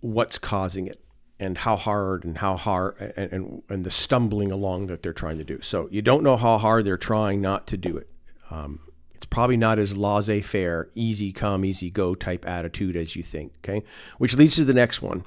what's 0.00 0.38
causing 0.38 0.86
it 0.86 1.00
and 1.40 1.56
how 1.56 1.76
hard 1.76 2.24
and 2.24 2.38
how 2.38 2.56
hard 2.56 2.96
and, 3.16 3.32
and, 3.32 3.62
and 3.68 3.84
the 3.84 3.90
stumbling 3.90 4.52
along 4.52 4.88
that 4.88 5.02
they're 5.02 5.12
trying 5.12 5.38
to 5.38 5.44
do. 5.44 5.60
So 5.62 5.88
you 5.90 6.02
don't 6.02 6.22
know 6.22 6.36
how 6.36 6.58
hard 6.58 6.84
they're 6.84 6.96
trying 6.96 7.40
not 7.40 7.66
to 7.68 7.76
do 7.76 7.96
it. 7.96 8.08
Um, 8.50 8.80
it's 9.14 9.26
probably 9.26 9.56
not 9.56 9.78
as 9.78 9.96
laissez 9.96 10.42
faire, 10.42 10.90
easy 10.94 11.32
come, 11.32 11.64
easy 11.64 11.90
go 11.90 12.14
type 12.14 12.46
attitude 12.46 12.96
as 12.96 13.16
you 13.16 13.22
think. 13.22 13.52
Okay. 13.64 13.84
Which 14.18 14.36
leads 14.36 14.56
to 14.56 14.64
the 14.64 14.74
next 14.74 15.02
one. 15.02 15.24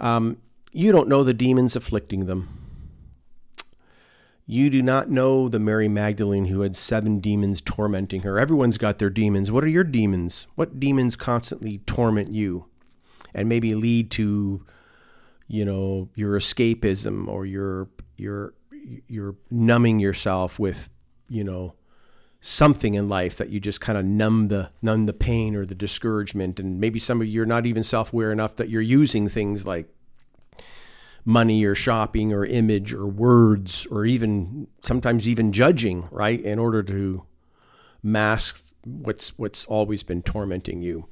Um, 0.00 0.38
you 0.72 0.92
don't 0.92 1.08
know 1.08 1.22
the 1.22 1.34
demons 1.34 1.76
afflicting 1.76 2.26
them. 2.26 2.63
You 4.46 4.68
do 4.68 4.82
not 4.82 5.10
know 5.10 5.48
the 5.48 5.58
Mary 5.58 5.88
Magdalene 5.88 6.46
who 6.46 6.60
had 6.60 6.76
seven 6.76 7.18
demons 7.18 7.62
tormenting 7.62 8.22
her. 8.22 8.38
Everyone's 8.38 8.76
got 8.76 8.98
their 8.98 9.10
demons. 9.10 9.50
What 9.50 9.64
are 9.64 9.68
your 9.68 9.84
demons? 9.84 10.46
What 10.54 10.78
demons 10.78 11.16
constantly 11.16 11.78
torment 11.86 12.34
you 12.34 12.66
and 13.34 13.48
maybe 13.48 13.74
lead 13.74 14.10
to, 14.12 14.64
you 15.48 15.64
know, 15.64 16.10
your 16.14 16.38
escapism 16.38 17.26
or 17.26 17.46
your 17.46 17.88
your 18.18 18.52
you're 19.08 19.36
numbing 19.50 19.98
yourself 19.98 20.58
with, 20.58 20.90
you 21.30 21.42
know, 21.42 21.74
something 22.42 22.92
in 22.92 23.08
life 23.08 23.38
that 23.38 23.48
you 23.48 23.58
just 23.58 23.80
kind 23.80 23.96
of 23.96 24.04
numb 24.04 24.48
the 24.48 24.70
numb 24.82 25.06
the 25.06 25.14
pain 25.14 25.56
or 25.56 25.64
the 25.64 25.74
discouragement 25.74 26.60
and 26.60 26.78
maybe 26.78 26.98
some 26.98 27.22
of 27.22 27.26
you 27.26 27.40
are 27.40 27.46
not 27.46 27.64
even 27.64 27.82
self-aware 27.82 28.30
enough 28.30 28.56
that 28.56 28.68
you're 28.68 28.82
using 28.82 29.26
things 29.26 29.66
like 29.66 29.88
money 31.24 31.64
or 31.64 31.74
shopping 31.74 32.32
or 32.32 32.44
image 32.44 32.92
or 32.92 33.06
words 33.06 33.86
or 33.86 34.04
even 34.04 34.66
sometimes 34.82 35.26
even 35.26 35.52
judging, 35.52 36.06
right, 36.10 36.40
in 36.40 36.58
order 36.58 36.82
to 36.82 37.24
mask 38.02 38.62
what's 38.84 39.38
what's 39.38 39.64
always 39.64 40.02
been 40.02 40.22
tormenting 40.22 40.82
you. 40.82 41.08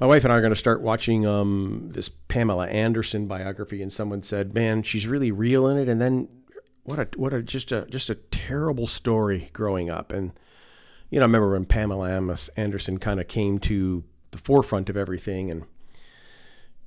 My 0.00 0.06
wife 0.06 0.22
and 0.24 0.32
I 0.32 0.36
are 0.36 0.40
going 0.40 0.52
to 0.52 0.56
start 0.56 0.80
watching 0.80 1.26
um, 1.26 1.88
this 1.90 2.08
Pamela 2.08 2.68
Anderson 2.68 3.26
biography, 3.26 3.82
and 3.82 3.92
someone 3.92 4.22
said, 4.22 4.54
"Man, 4.54 4.82
she's 4.82 5.06
really 5.06 5.32
real 5.32 5.66
in 5.68 5.76
it." 5.76 5.88
And 5.88 6.00
then, 6.00 6.28
what 6.84 6.98
a 6.98 7.08
what 7.16 7.32
a 7.32 7.42
just 7.42 7.72
a 7.72 7.86
just 7.86 8.10
a 8.10 8.14
terrible 8.14 8.86
story 8.86 9.50
growing 9.52 9.90
up. 9.90 10.12
And 10.12 10.32
you 11.10 11.18
know, 11.18 11.24
I 11.24 11.26
remember 11.26 11.52
when 11.52 11.64
Pamela 11.64 12.10
Anderson 12.56 12.98
kind 12.98 13.20
of 13.20 13.28
came 13.28 13.58
to 13.60 14.04
the 14.30 14.38
forefront 14.38 14.88
of 14.88 14.96
everything, 14.96 15.50
and 15.50 15.64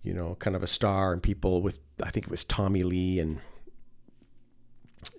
you 0.03 0.13
know, 0.13 0.36
kind 0.36 0.55
of 0.55 0.63
a 0.63 0.67
star, 0.67 1.13
and 1.13 1.22
people 1.22 1.62
with 1.62 1.79
I 2.03 2.10
think 2.10 2.25
it 2.25 2.31
was 2.31 2.43
Tommy 2.43 2.84
Lee 2.84 3.20
and 3.20 3.39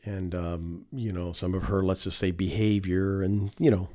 and 0.04 0.34
um, 0.34 0.86
you 0.92 1.12
know 1.12 1.32
some 1.32 1.54
of 1.54 1.64
her 1.64 1.82
let's 1.82 2.04
just 2.04 2.18
say 2.18 2.30
behavior 2.30 3.22
and 3.22 3.52
you 3.58 3.70
know 3.70 3.88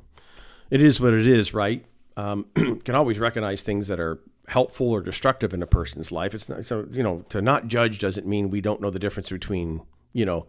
it 0.70 0.82
is 0.82 1.00
what 1.00 1.14
it 1.14 1.26
is, 1.26 1.54
right? 1.54 1.84
Um, 2.16 2.46
can 2.84 2.94
always 2.94 3.18
recognize 3.18 3.62
things 3.62 3.88
that 3.88 4.00
are 4.00 4.20
helpful 4.48 4.90
or 4.90 5.00
destructive 5.00 5.52
in 5.52 5.62
a 5.62 5.66
person's 5.66 6.10
life. 6.10 6.34
It's 6.34 6.48
not 6.48 6.64
so 6.64 6.86
you 6.90 7.02
know 7.02 7.24
to 7.28 7.42
not 7.42 7.68
judge 7.68 7.98
doesn't 7.98 8.26
mean 8.26 8.50
we 8.50 8.60
don't 8.60 8.80
know 8.80 8.90
the 8.90 8.98
difference 8.98 9.30
between 9.30 9.82
you 10.12 10.24
know 10.24 10.46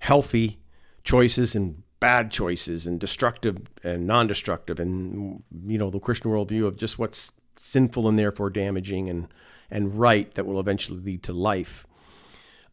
healthy 0.00 0.60
choices 1.02 1.54
and 1.54 1.82
bad 2.00 2.30
choices 2.30 2.86
and 2.86 3.00
destructive 3.00 3.58
and 3.82 4.06
non-destructive 4.06 4.78
and 4.78 5.42
you 5.66 5.78
know 5.78 5.90
the 5.90 5.98
Christian 5.98 6.30
worldview 6.30 6.66
of 6.66 6.76
just 6.76 6.98
what's 6.98 7.32
sinful 7.56 8.08
and 8.08 8.18
therefore 8.18 8.50
damaging 8.50 9.08
and 9.08 9.28
and 9.74 9.98
right 9.98 10.32
that 10.34 10.46
will 10.46 10.60
eventually 10.60 11.00
lead 11.00 11.24
to 11.24 11.34
life. 11.34 11.86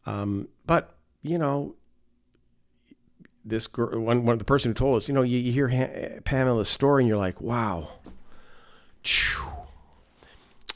Um, 0.06 0.48
but 0.64 0.94
you 1.20 1.36
know, 1.36 1.74
this 3.44 3.66
girl, 3.66 4.00
one, 4.00 4.24
one 4.24 4.32
of 4.32 4.38
the 4.38 4.44
person 4.44 4.70
who 4.70 4.74
told 4.74 4.96
us, 4.96 5.08
you 5.08 5.14
know, 5.14 5.22
you, 5.22 5.38
you 5.38 5.52
hear 5.52 5.68
ha- 5.68 6.20
Pamela's 6.24 6.68
story 6.68 7.02
and 7.02 7.08
you're 7.08 7.18
like, 7.18 7.40
wow, 7.40 7.88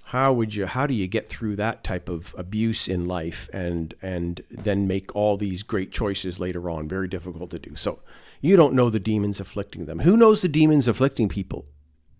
how 0.04 0.32
would 0.32 0.54
you, 0.54 0.66
how 0.66 0.86
do 0.86 0.94
you 0.94 1.06
get 1.06 1.28
through 1.28 1.56
that 1.56 1.84
type 1.84 2.08
of 2.08 2.34
abuse 2.36 2.88
in 2.88 3.06
life 3.06 3.48
and 3.52 3.94
and 4.02 4.42
then 4.50 4.86
make 4.86 5.14
all 5.14 5.36
these 5.36 5.62
great 5.62 5.92
choices 5.92 6.40
later 6.40 6.68
on? 6.68 6.88
Very 6.88 7.08
difficult 7.08 7.50
to 7.50 7.58
do. 7.60 7.76
So 7.76 8.00
you 8.40 8.56
don't 8.56 8.74
know 8.74 8.90
the 8.90 9.00
demons 9.00 9.38
afflicting 9.38 9.86
them. 9.86 10.00
Who 10.00 10.16
knows 10.16 10.42
the 10.42 10.48
demons 10.48 10.88
afflicting 10.88 11.28
people? 11.28 11.66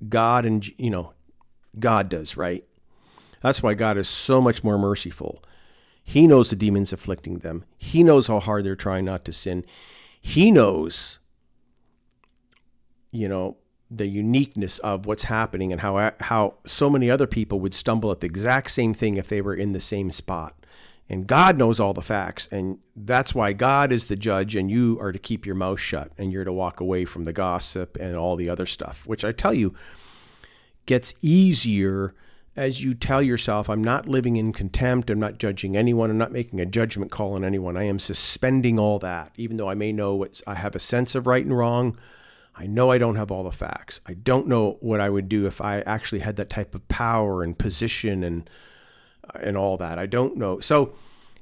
God 0.09 0.47
and 0.47 0.67
you 0.79 0.91
know, 0.91 1.13
God 1.79 2.09
does, 2.09 2.37
right? 2.37 2.65
That's 3.41 3.63
why 3.63 3.75
God 3.75 3.99
is 3.99 4.09
so 4.09 4.41
much 4.41 4.65
more 4.65 4.79
merciful. 4.79 5.43
He 6.03 6.27
knows 6.27 6.51
the 6.51 6.57
demons 6.57 6.93
afflicting 6.93 7.39
them. 7.39 7.65
He 7.77 8.03
knows 8.03 8.29
how 8.29 8.41
hard 8.41 8.65
they're 8.65 8.77
trying 8.77 9.05
not 9.05 9.25
to 9.25 9.33
sin. 9.33 9.65
He 10.21 10.51
knows, 10.51 11.19
you 13.11 13.29
know, 13.29 13.57
the 13.91 14.07
uniqueness 14.07 14.79
of 14.81 15.07
what's 15.07 15.25
happening 15.25 15.73
and 15.73 15.81
how 15.81 16.13
how 16.21 16.55
so 16.67 16.91
many 16.91 17.11
other 17.11 17.27
people 17.27 17.61
would 17.61 17.75
stumble 17.75 18.11
at 18.11 18.21
the 18.21 18.27
exact 18.27 18.71
same 18.71 18.95
thing 18.95 19.17
if 19.17 19.29
they 19.29 19.41
were 19.41 19.55
in 19.55 19.73
the 19.73 19.81
same 19.81 20.11
spot. 20.11 20.55
And 21.09 21.27
God 21.27 21.57
knows 21.57 21.79
all 21.79 21.93
the 21.93 22.03
facts, 22.03 22.49
and 22.51 22.79
that's 22.97 23.33
why 23.33 23.53
God 23.53 23.93
is 23.93 24.09
the 24.09 24.17
judge, 24.17 24.57
and 24.57 24.69
you 24.69 24.99
are 25.01 25.13
to 25.13 25.21
keep 25.21 25.47
your 25.47 25.55
mouth 25.55 25.79
shut, 25.79 26.11
and 26.19 26.33
you're 26.33 26.45
to 26.45 26.53
walk 26.53 26.81
away 26.81 27.05
from 27.05 27.23
the 27.23 27.33
gossip 27.33 27.97
and 28.01 28.17
all 28.17 28.35
the 28.35 28.49
other 28.49 28.67
stuff, 28.67 29.07
which 29.07 29.25
I 29.25 29.31
tell 29.31 29.55
you 29.55 29.73
gets 30.85 31.15
easier 31.23 32.13
as 32.57 32.83
you 32.83 32.95
tell 32.95 33.23
yourself, 33.23 33.69
I'm 33.69 33.85
not 33.85 34.09
living 34.09 34.37
in 34.37 34.53
contempt, 34.53 35.11
I'm 35.11 35.21
not 35.21 35.39
judging 35.39 35.77
anyone, 35.77 36.11
I'm 36.11 36.19
not 36.19 36.33
making 36.33 36.61
a 36.61 36.67
judgment 36.67 37.11
call 37.11 37.35
on 37.35 37.45
anyone. 37.45 37.77
I 37.77 37.85
am 37.85 37.99
suspending 37.99 38.79
all 38.79 38.99
that, 39.01 39.33
even 39.37 39.59
though 39.59 39.69
I 39.69 39.75
may 39.75 39.93
know 39.93 40.15
what 40.15 40.41
I 40.47 40.55
have 40.55 40.75
a 40.75 40.81
sense 40.81 41.15
of 41.15 41.27
right 41.27 41.45
and 41.45 41.57
wrong. 41.57 41.99
I 42.59 42.67
know 42.67 42.91
I 42.91 42.97
don't 42.97 43.17
have 43.17 43.31
all 43.31 43.45
the 43.45 43.53
facts. 43.53 44.01
I 44.07 44.15
don't 44.15 44.47
know 44.47 44.79
what 44.81 45.01
I 45.01 45.11
would 45.11 45.29
do 45.29 45.47
if 45.47 45.61
I 45.61 45.81
actually 45.81 46.21
had 46.21 46.37
that 46.37 46.49
type 46.49 46.75
of 46.75 46.89
power 46.89 47.43
and 47.43 47.57
position 47.57 48.25
and 48.25 48.49
uh, 49.35 49.41
and 49.43 49.59
all 49.59 49.77
that. 49.77 49.99
I 49.99 50.07
don't 50.07 50.39
know. 50.39 50.61
So 50.61 50.95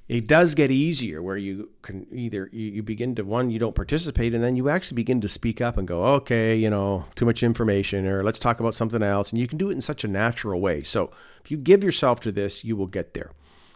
it 0.06 0.26
does 0.26 0.54
get 0.54 0.70
easier 0.70 1.22
where 1.22 1.36
you 1.36 1.70
can 1.82 2.06
either 2.12 2.48
you, 2.52 2.82
begin 2.82 3.14
to 3.14 3.22
one 3.22 3.50
you 3.50 3.58
don't 3.58 3.74
participate 3.74 4.34
and 4.34 4.44
then 4.44 4.54
you 4.54 4.68
actually 4.68 4.96
begin 4.96 5.20
to 5.20 5.28
speak 5.28 5.60
up 5.60 5.78
and 5.78 5.88
go 5.88 6.04
okay 6.04 6.54
you 6.54 6.68
know 6.68 7.04
too 7.14 7.24
much 7.24 7.42
information 7.42 8.06
or 8.06 8.22
let's 8.22 8.38
talk 8.38 8.60
about 8.60 8.74
something 8.74 9.02
else 9.02 9.30
and 9.30 9.40
you 9.40 9.48
can 9.48 9.56
do 9.56 9.70
it 9.70 9.72
in 9.72 9.80
such 9.80 10.04
a 10.04 10.08
natural 10.08 10.60
way 10.60 10.82
so 10.82 11.10
if 11.42 11.50
you 11.50 11.56
give 11.56 11.82
yourself 11.82 12.20
to 12.20 12.30
this 12.30 12.64
you 12.64 12.76
will 12.76 12.86
get 12.86 13.14
there 13.14 13.30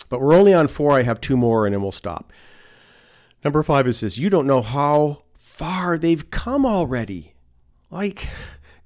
But 0.08 0.20
we're 0.20 0.34
only 0.34 0.54
on 0.54 0.68
four. 0.68 0.92
I 0.92 1.02
have 1.02 1.20
two 1.20 1.36
more 1.36 1.66
and 1.66 1.74
then 1.74 1.82
we'll 1.82 1.92
stop. 1.92 2.32
Number 3.44 3.62
five 3.62 3.86
is 3.86 4.00
this 4.00 4.18
you 4.18 4.30
don't 4.30 4.46
know 4.46 4.62
how 4.62 5.22
far 5.36 5.98
they've 5.98 6.30
come 6.30 6.64
already. 6.66 7.34
Like, 7.90 8.28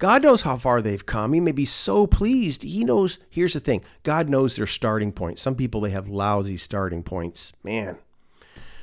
God 0.03 0.25
knows 0.25 0.43
how 0.43 0.57
far 0.57 0.83
they've 0.83 1.07
come. 1.07 1.33
He 1.33 1.39
may 1.39 1.53
be 1.53 1.65
so 1.65 2.09
pleased. 2.09 2.65
He 2.65 2.83
knows, 2.83 3.21
here's 3.31 3.53
the 3.53 3.61
thing 3.61 3.85
God 4.03 4.29
knows 4.29 4.57
their 4.57 4.67
starting 4.67 5.13
point. 5.13 5.39
Some 5.39 5.55
people, 5.55 5.81
they 5.81 5.91
have 5.91 6.09
lousy 6.09 6.57
starting 6.57 7.05
points. 7.05 7.53
Man, 7.63 7.99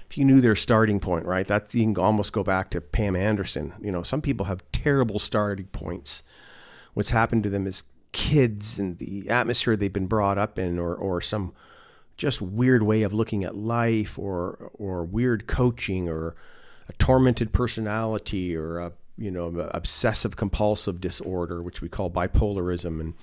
if 0.09 0.17
you 0.17 0.23
knew 0.23 0.39
their 0.39 0.55
starting 0.55 1.01
point, 1.01 1.25
right? 1.25 1.45
That's 1.45 1.75
you 1.75 1.83
can 1.83 2.01
almost 2.01 2.31
go 2.31 2.41
back 2.41 2.69
to 2.69 2.79
Pam 2.79 3.17
Anderson. 3.17 3.73
You 3.81 3.91
know, 3.91 4.01
some 4.01 4.21
people 4.21 4.45
have 4.45 4.63
terrible 4.71 5.19
starting 5.19 5.65
points. 5.65 6.23
What's 6.93 7.09
happened 7.09 7.43
to 7.43 7.49
them 7.49 7.67
as 7.67 7.83
kids 8.13 8.79
and 8.79 8.97
the 8.97 9.29
atmosphere 9.29 9.75
they've 9.75 9.91
been 9.91 10.07
brought 10.07 10.38
up 10.38 10.57
in, 10.57 10.79
or 10.79 10.95
or 10.95 11.19
some 11.19 11.51
just 12.15 12.41
weird 12.41 12.83
way 12.83 13.01
of 13.01 13.11
looking 13.11 13.43
at 13.43 13.57
life, 13.57 14.17
or 14.17 14.71
or 14.75 15.03
weird 15.03 15.47
coaching, 15.47 16.07
or 16.07 16.38
a 16.88 16.93
tormented 16.93 17.51
personality, 17.51 18.55
or 18.55 18.79
a 18.79 18.93
you 19.19 19.29
know 19.29 19.47
obsessive 19.71 20.35
compulsive 20.35 20.99
disorder, 21.01 21.61
which 21.61 21.81
we 21.81 21.89
call 21.89 22.09
bipolarism, 22.09 22.99
and 22.99 23.13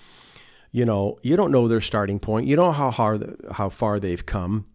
you 0.70 0.84
know 0.84 1.18
you 1.22 1.36
don't 1.36 1.50
know 1.50 1.66
their 1.66 1.80
starting 1.80 2.20
point. 2.20 2.46
You 2.46 2.56
don't 2.56 2.66
know 2.66 2.72
how 2.72 2.90
hard 2.90 3.36
how 3.52 3.68
far 3.68 3.98
they've 3.98 4.24
come 4.24 4.66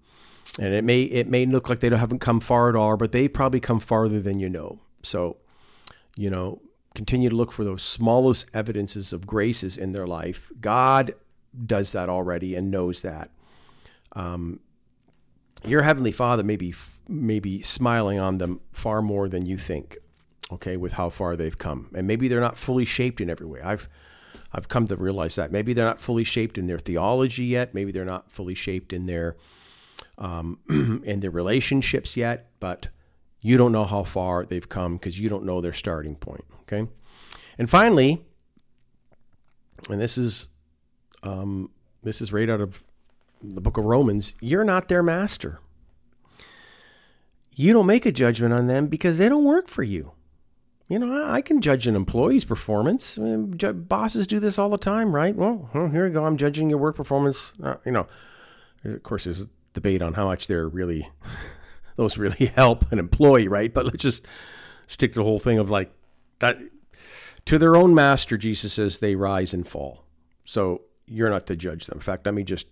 and 0.60 0.74
it 0.74 0.84
may 0.84 1.04
it 1.04 1.28
may 1.28 1.46
look 1.46 1.70
like 1.70 1.80
they 1.80 1.90
haven't 1.90 2.20
come 2.20 2.40
far 2.40 2.70
at 2.70 2.76
all, 2.76 2.98
but 2.98 3.12
they've 3.12 3.32
probably 3.32 3.60
come 3.60 3.80
farther 3.80 4.20
than 4.20 4.40
you 4.40 4.50
know. 4.50 4.80
So, 5.04 5.38
you 6.18 6.30
know, 6.30 6.62
continue 6.94 7.30
to 7.30 7.36
look 7.36 7.52
for 7.52 7.64
those 7.64 7.84
smallest 7.84 8.48
evidences 8.54 9.14
of 9.14 9.26
graces 9.26 9.78
in 9.78 9.94
their 9.94 10.08
life. 10.08 10.52
God 10.60 11.16
does 11.66 11.92
that 11.94 12.10
already 12.10 12.56
and 12.56 12.70
knows 12.70 13.02
that. 13.02 13.30
Um, 14.14 14.60
your 15.64 15.84
heavenly 15.84 16.12
Father 16.12 16.44
may 16.44 16.58
be 16.58 16.74
maybe 17.08 17.62
smiling 17.62 18.20
on 18.20 18.38
them 18.38 18.60
far 18.72 19.02
more 19.02 19.30
than 19.30 19.46
you 19.46 19.58
think. 19.58 19.98
Okay, 20.52 20.76
with 20.78 20.94
how 20.94 21.10
far 21.10 21.36
they've 21.36 21.58
come, 21.58 21.90
and 21.96 22.06
maybe 22.08 22.28
they're 22.28 22.42
not 22.42 22.58
fully 22.58 22.86
shaped 22.86 23.22
in 23.22 23.30
every 23.30 23.48
way. 23.48 23.62
I've 23.62 23.88
I've 24.54 24.68
come 24.68 24.88
to 24.88 24.96
realize 24.96 25.36
that 25.36 25.52
maybe 25.52 25.74
they're 25.74 25.86
not 25.86 26.02
fully 26.02 26.24
shaped 26.24 26.58
in 26.58 26.68
their 26.68 26.80
theology 26.80 27.46
yet. 27.46 27.74
Maybe 27.74 27.92
they're 27.92 28.06
not 28.06 28.30
fully 28.30 28.56
shaped 28.56 28.92
in 28.92 29.06
their 29.06 29.38
um, 30.18 30.60
in 31.06 31.22
their 31.22 31.32
relationships 31.32 32.18
yet, 32.18 32.52
but 32.60 32.90
you 33.42 33.58
don't 33.58 33.72
know 33.72 33.86
how 33.86 34.04
far 34.04 34.46
they've 34.46 34.68
come 34.68 34.96
because 34.98 35.20
you 35.20 35.30
don't 35.30 35.46
know 35.46 35.62
their 35.62 35.74
starting 35.74 36.16
point. 36.16 36.46
Okay. 36.62 36.90
And 37.58 37.70
finally, 37.70 38.24
and 39.90 40.02
this 40.02 40.18
is 40.18 40.50
um, 41.24 41.70
this 42.04 42.22
is 42.22 42.34
right 42.34 42.50
out 42.50 42.62
of 42.62 42.84
the 43.42 43.62
book 43.62 43.78
of 43.78 43.86
Romans, 43.86 44.34
you're 44.40 44.64
not 44.64 44.88
their 44.88 45.04
master. 45.04 45.60
You 47.56 47.74
don't 47.74 47.86
make 47.86 48.06
a 48.06 48.12
judgment 48.12 48.54
on 48.54 48.68
them 48.68 48.88
because 48.88 49.18
they 49.18 49.30
don't 49.30 49.44
work 49.44 49.68
for 49.68 49.84
you. 49.84 50.12
You 50.92 51.00
know, 51.00 51.26
I 51.26 51.40
can 51.40 51.62
judge 51.62 51.88
an 51.88 51.96
employee's 51.96 52.44
performance. 52.44 53.18
Bosses 53.18 54.28
do 54.28 54.42
this 54.42 54.60
all 54.60 54.68
the 54.68 54.78
time, 54.78 55.16
right? 55.16 55.34
Well, 55.34 55.70
here 55.74 56.06
we 56.06 56.12
go. 56.12 56.26
I'm 56.26 56.36
judging 56.36 56.70
your 56.70 56.80
work 56.80 56.98
performance. 56.98 57.54
Uh, 57.64 57.78
you 57.86 57.94
know, 57.94 58.08
of 58.84 59.02
course, 59.02 59.24
there's 59.24 59.46
debate 59.72 60.02
on 60.02 60.16
how 60.16 60.26
much 60.26 60.48
they're 60.48 60.68
really 60.68 61.10
those 61.96 62.18
really 62.18 62.48
help 62.48 62.92
an 62.92 63.00
employee, 63.00 63.48
right? 63.48 63.74
But 63.74 63.86
let's 63.86 64.04
just 64.04 64.26
stick 64.88 65.14
to 65.14 65.20
the 65.20 65.24
whole 65.24 65.40
thing 65.40 65.60
of 65.60 65.70
like 65.70 65.94
that 66.40 66.58
to 67.46 67.58
their 67.58 67.78
own 67.78 67.96
master, 67.96 68.38
Jesus 68.38 68.74
says 68.74 68.98
they 68.98 69.16
rise 69.16 69.54
and 69.54 69.66
fall. 69.66 70.04
So 70.44 70.82
you're 71.06 71.30
not 71.30 71.48
to 71.48 71.56
judge 71.56 71.86
them. 71.86 72.00
In 72.00 72.02
fact, 72.02 72.26
let 72.26 72.36
me 72.36 72.44
just 72.44 72.68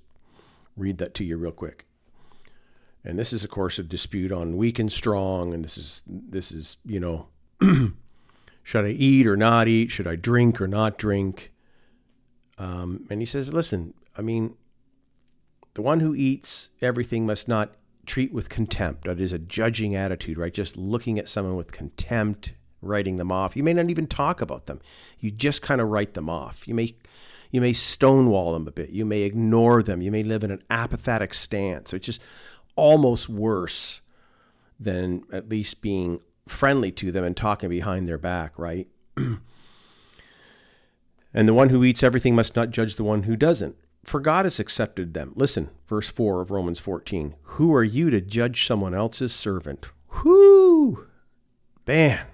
read 0.76 0.98
that 0.98 1.14
to 1.16 1.24
you 1.24 1.38
real 1.38 1.54
quick. 1.54 1.86
And 3.06 3.18
this 3.18 3.32
is, 3.32 3.46
of 3.46 3.50
course, 3.50 3.80
a 3.80 3.84
dispute 3.84 4.34
on 4.34 4.58
weak 4.58 4.78
and 4.78 4.92
strong, 4.92 5.54
and 5.54 5.64
this 5.64 5.78
is 5.78 6.04
this 6.06 6.52
is 6.52 6.76
you 6.86 7.00
know, 7.00 7.30
should 8.64 8.86
I 8.86 8.90
eat 8.90 9.28
or 9.28 9.38
not 9.38 9.68
eat? 9.68 9.92
Should 9.92 10.08
I 10.08 10.16
drink 10.16 10.62
or 10.62 10.68
not 10.68 10.98
drink? 10.98 11.52
Um, 12.58 13.08
and 13.10 13.22
he 13.22 13.26
says, 13.26 13.54
listen, 13.54 13.94
I 14.18 14.22
mean, 14.22 14.56
the 15.74 15.82
one 15.82 16.02
who 16.02 16.14
eats 16.14 16.70
everything 16.82 17.26
must 17.26 17.48
not 17.48 17.74
treat 18.06 18.34
with 18.34 18.50
contempt. 18.50 19.06
That 19.06 19.20
is 19.20 19.34
a 19.34 19.40
judging 19.40 19.96
attitude, 19.96 20.38
right? 20.38 20.54
Just 20.54 20.76
looking 20.76 21.20
at 21.20 21.30
someone 21.30 21.56
with 21.56 21.72
contempt, 21.72 22.54
writing 22.82 23.16
them 23.16 23.32
off. 23.32 23.56
You 23.56 23.64
may 23.64 23.74
not 23.74 23.90
even 23.90 24.08
talk 24.08 24.42
about 24.42 24.66
them. 24.66 24.82
You 25.20 25.32
just 25.32 25.62
kind 25.62 25.80
of 25.80 25.88
write 25.90 26.16
them 26.16 26.30
off. 26.30 26.68
You 26.68 26.76
may 26.76 26.96
you 27.52 27.62
may 27.62 27.74
stonewall 27.74 28.54
them 28.54 28.68
a 28.68 28.72
bit. 28.72 28.90
You 28.90 29.06
may 29.06 29.22
ignore 29.22 29.82
them. 29.82 30.02
You 30.02 30.12
may 30.12 30.24
live 30.24 30.44
in 30.44 30.52
an 30.52 30.62
apathetic 30.70 31.34
stance, 31.34 31.92
which 31.92 32.08
is 32.08 32.20
almost 32.76 33.28
worse 33.28 34.02
than 34.80 35.24
at 35.34 35.50
least 35.50 35.82
being 35.82 36.22
friendly 36.50 36.92
to 36.94 37.12
them 37.12 37.24
and 37.24 37.36
talking 37.36 37.70
behind 37.70 38.08
their 38.08 38.18
back, 38.18 38.58
right? 38.58 38.88
and 39.18 39.40
the 41.34 41.54
one 41.54 41.70
who 41.70 41.84
eats 41.84 42.04
everything 42.04 42.36
must 42.36 42.56
not 42.56 42.72
judge 42.72 42.96
the 42.96 43.04
one 43.04 43.24
who 43.24 43.36
doesn't. 43.36 43.76
For 44.06 44.20
God 44.20 44.46
has 44.46 44.60
accepted 44.60 45.14
them. 45.14 45.34
Listen, 45.36 45.70
verse 45.88 46.10
4 46.10 46.42
of 46.42 46.52
Romans 46.52 46.80
14. 46.80 47.36
Who 47.44 47.74
are 47.76 47.84
you 47.84 48.10
to 48.10 48.22
judge 48.22 48.66
someone 48.66 48.94
else's 48.94 49.34
servant? 49.34 49.90
Whoo! 50.24 51.08
Man, 51.86 52.26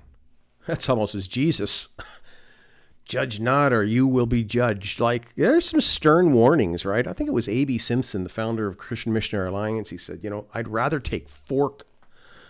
that's 0.68 0.90
almost 0.90 1.16
as 1.16 1.28
Jesus. 1.28 1.88
Judge 3.06 3.40
not, 3.40 3.72
or 3.72 3.84
you 3.84 4.08
will 4.08 4.26
be 4.26 4.44
judged. 4.44 5.00
Like, 5.00 5.36
there's 5.36 5.70
some 5.70 5.80
stern 5.80 6.34
warnings, 6.34 6.86
right? 6.86 7.06
I 7.06 7.14
think 7.14 7.28
it 7.28 7.34
was 7.34 7.48
A.B. 7.48 7.78
Simpson, 7.78 8.24
the 8.24 8.30
founder 8.30 8.66
of 8.66 8.80
Christian 8.80 9.14
Missionary 9.14 9.50
Alliance. 9.50 9.92
He 9.92 9.98
said, 9.98 10.24
You 10.24 10.32
know, 10.32 10.48
I'd 10.56 10.68
rather 10.68 11.00
take 11.00 11.30
fork, 11.30 11.86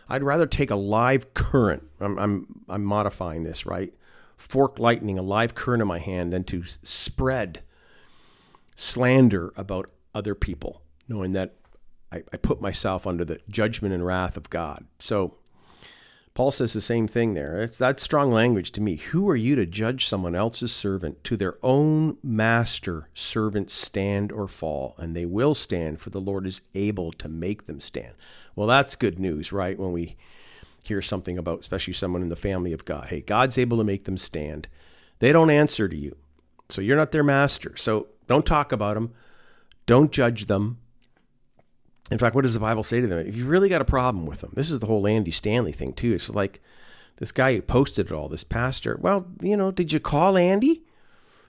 I'd 0.07 0.23
rather 0.23 0.45
take 0.45 0.71
a 0.71 0.75
live 0.75 1.33
current. 1.33 1.83
I'm, 1.99 2.17
I'm, 2.17 2.47
I'm 2.69 2.83
modifying 2.83 3.43
this, 3.43 3.65
right? 3.65 3.93
Fork 4.37 4.79
lightning, 4.79 5.17
a 5.17 5.23
live 5.23 5.55
current 5.55 5.81
in 5.81 5.87
my 5.87 5.99
hand, 5.99 6.31
than 6.31 6.43
to 6.45 6.63
spread 6.83 7.61
slander 8.75 9.53
about 9.55 9.89
other 10.13 10.35
people, 10.35 10.81
knowing 11.07 11.33
that 11.33 11.55
I, 12.11 12.23
I 12.31 12.37
put 12.37 12.61
myself 12.61 13.07
under 13.07 13.25
the 13.25 13.39
judgment 13.49 13.93
and 13.93 14.05
wrath 14.05 14.37
of 14.37 14.49
God. 14.49 14.85
So 14.99 15.37
Paul 16.35 16.51
says 16.51 16.73
the 16.73 16.81
same 16.81 17.07
thing 17.07 17.33
there. 17.33 17.61
It's 17.61 17.77
that 17.77 17.97
strong 17.97 18.29
language 18.29 18.73
to 18.73 18.81
me. 18.81 18.97
Who 18.97 19.29
are 19.29 19.37
you 19.37 19.55
to 19.55 19.65
judge 19.65 20.05
someone 20.05 20.35
else's 20.35 20.73
servant? 20.73 21.23
To 21.23 21.37
their 21.37 21.57
own 21.63 22.17
master, 22.21 23.07
servants 23.13 23.73
stand 23.73 24.33
or 24.33 24.49
fall, 24.49 24.95
and 24.97 25.15
they 25.15 25.25
will 25.25 25.55
stand, 25.55 26.01
for 26.01 26.09
the 26.09 26.19
Lord 26.19 26.45
is 26.45 26.59
able 26.73 27.13
to 27.13 27.29
make 27.29 27.67
them 27.67 27.79
stand. 27.79 28.15
Well, 28.53 28.67
that's 28.67 28.97
good 28.97 29.17
news, 29.17 29.53
right? 29.53 29.79
When 29.79 29.93
we 29.93 30.17
hear 30.83 31.01
something 31.01 31.37
about, 31.37 31.61
especially 31.61 31.93
someone 31.93 32.21
in 32.21 32.29
the 32.29 32.35
family 32.35 32.73
of 32.73 32.83
God. 32.83 33.07
Hey, 33.07 33.21
God's 33.21 33.57
able 33.57 33.77
to 33.77 33.85
make 33.85 34.03
them 34.03 34.17
stand. 34.17 34.67
They 35.19 35.31
don't 35.31 35.49
answer 35.49 35.87
to 35.87 35.95
you. 35.95 36.17
So 36.67 36.81
you're 36.81 36.97
not 36.97 37.13
their 37.13 37.23
master. 37.23 37.77
So 37.77 38.07
don't 38.27 38.45
talk 38.45 38.73
about 38.73 38.95
them. 38.95 39.13
Don't 39.85 40.11
judge 40.11 40.47
them. 40.47 40.79
In 42.11 42.17
fact, 42.19 42.35
what 42.35 42.43
does 42.43 42.53
the 42.53 42.59
Bible 42.59 42.83
say 42.83 43.01
to 43.01 43.07
them? 43.07 43.19
If 43.19 43.35
you 43.35 43.45
really 43.45 43.69
got 43.69 43.81
a 43.81 43.85
problem 43.85 44.25
with 44.25 44.41
them, 44.41 44.51
this 44.53 44.69
is 44.69 44.79
the 44.79 44.85
whole 44.85 45.07
Andy 45.07 45.31
Stanley 45.31 45.71
thing 45.71 45.93
too. 45.93 46.13
It's 46.13 46.29
like 46.29 46.61
this 47.17 47.31
guy 47.31 47.55
who 47.55 47.61
posted 47.61 48.07
it 48.07 48.11
all, 48.11 48.29
this 48.29 48.43
pastor. 48.43 48.97
Well, 49.01 49.25
you 49.41 49.57
know, 49.57 49.71
did 49.71 49.91
you 49.91 49.99
call 49.99 50.37
Andy? 50.37 50.83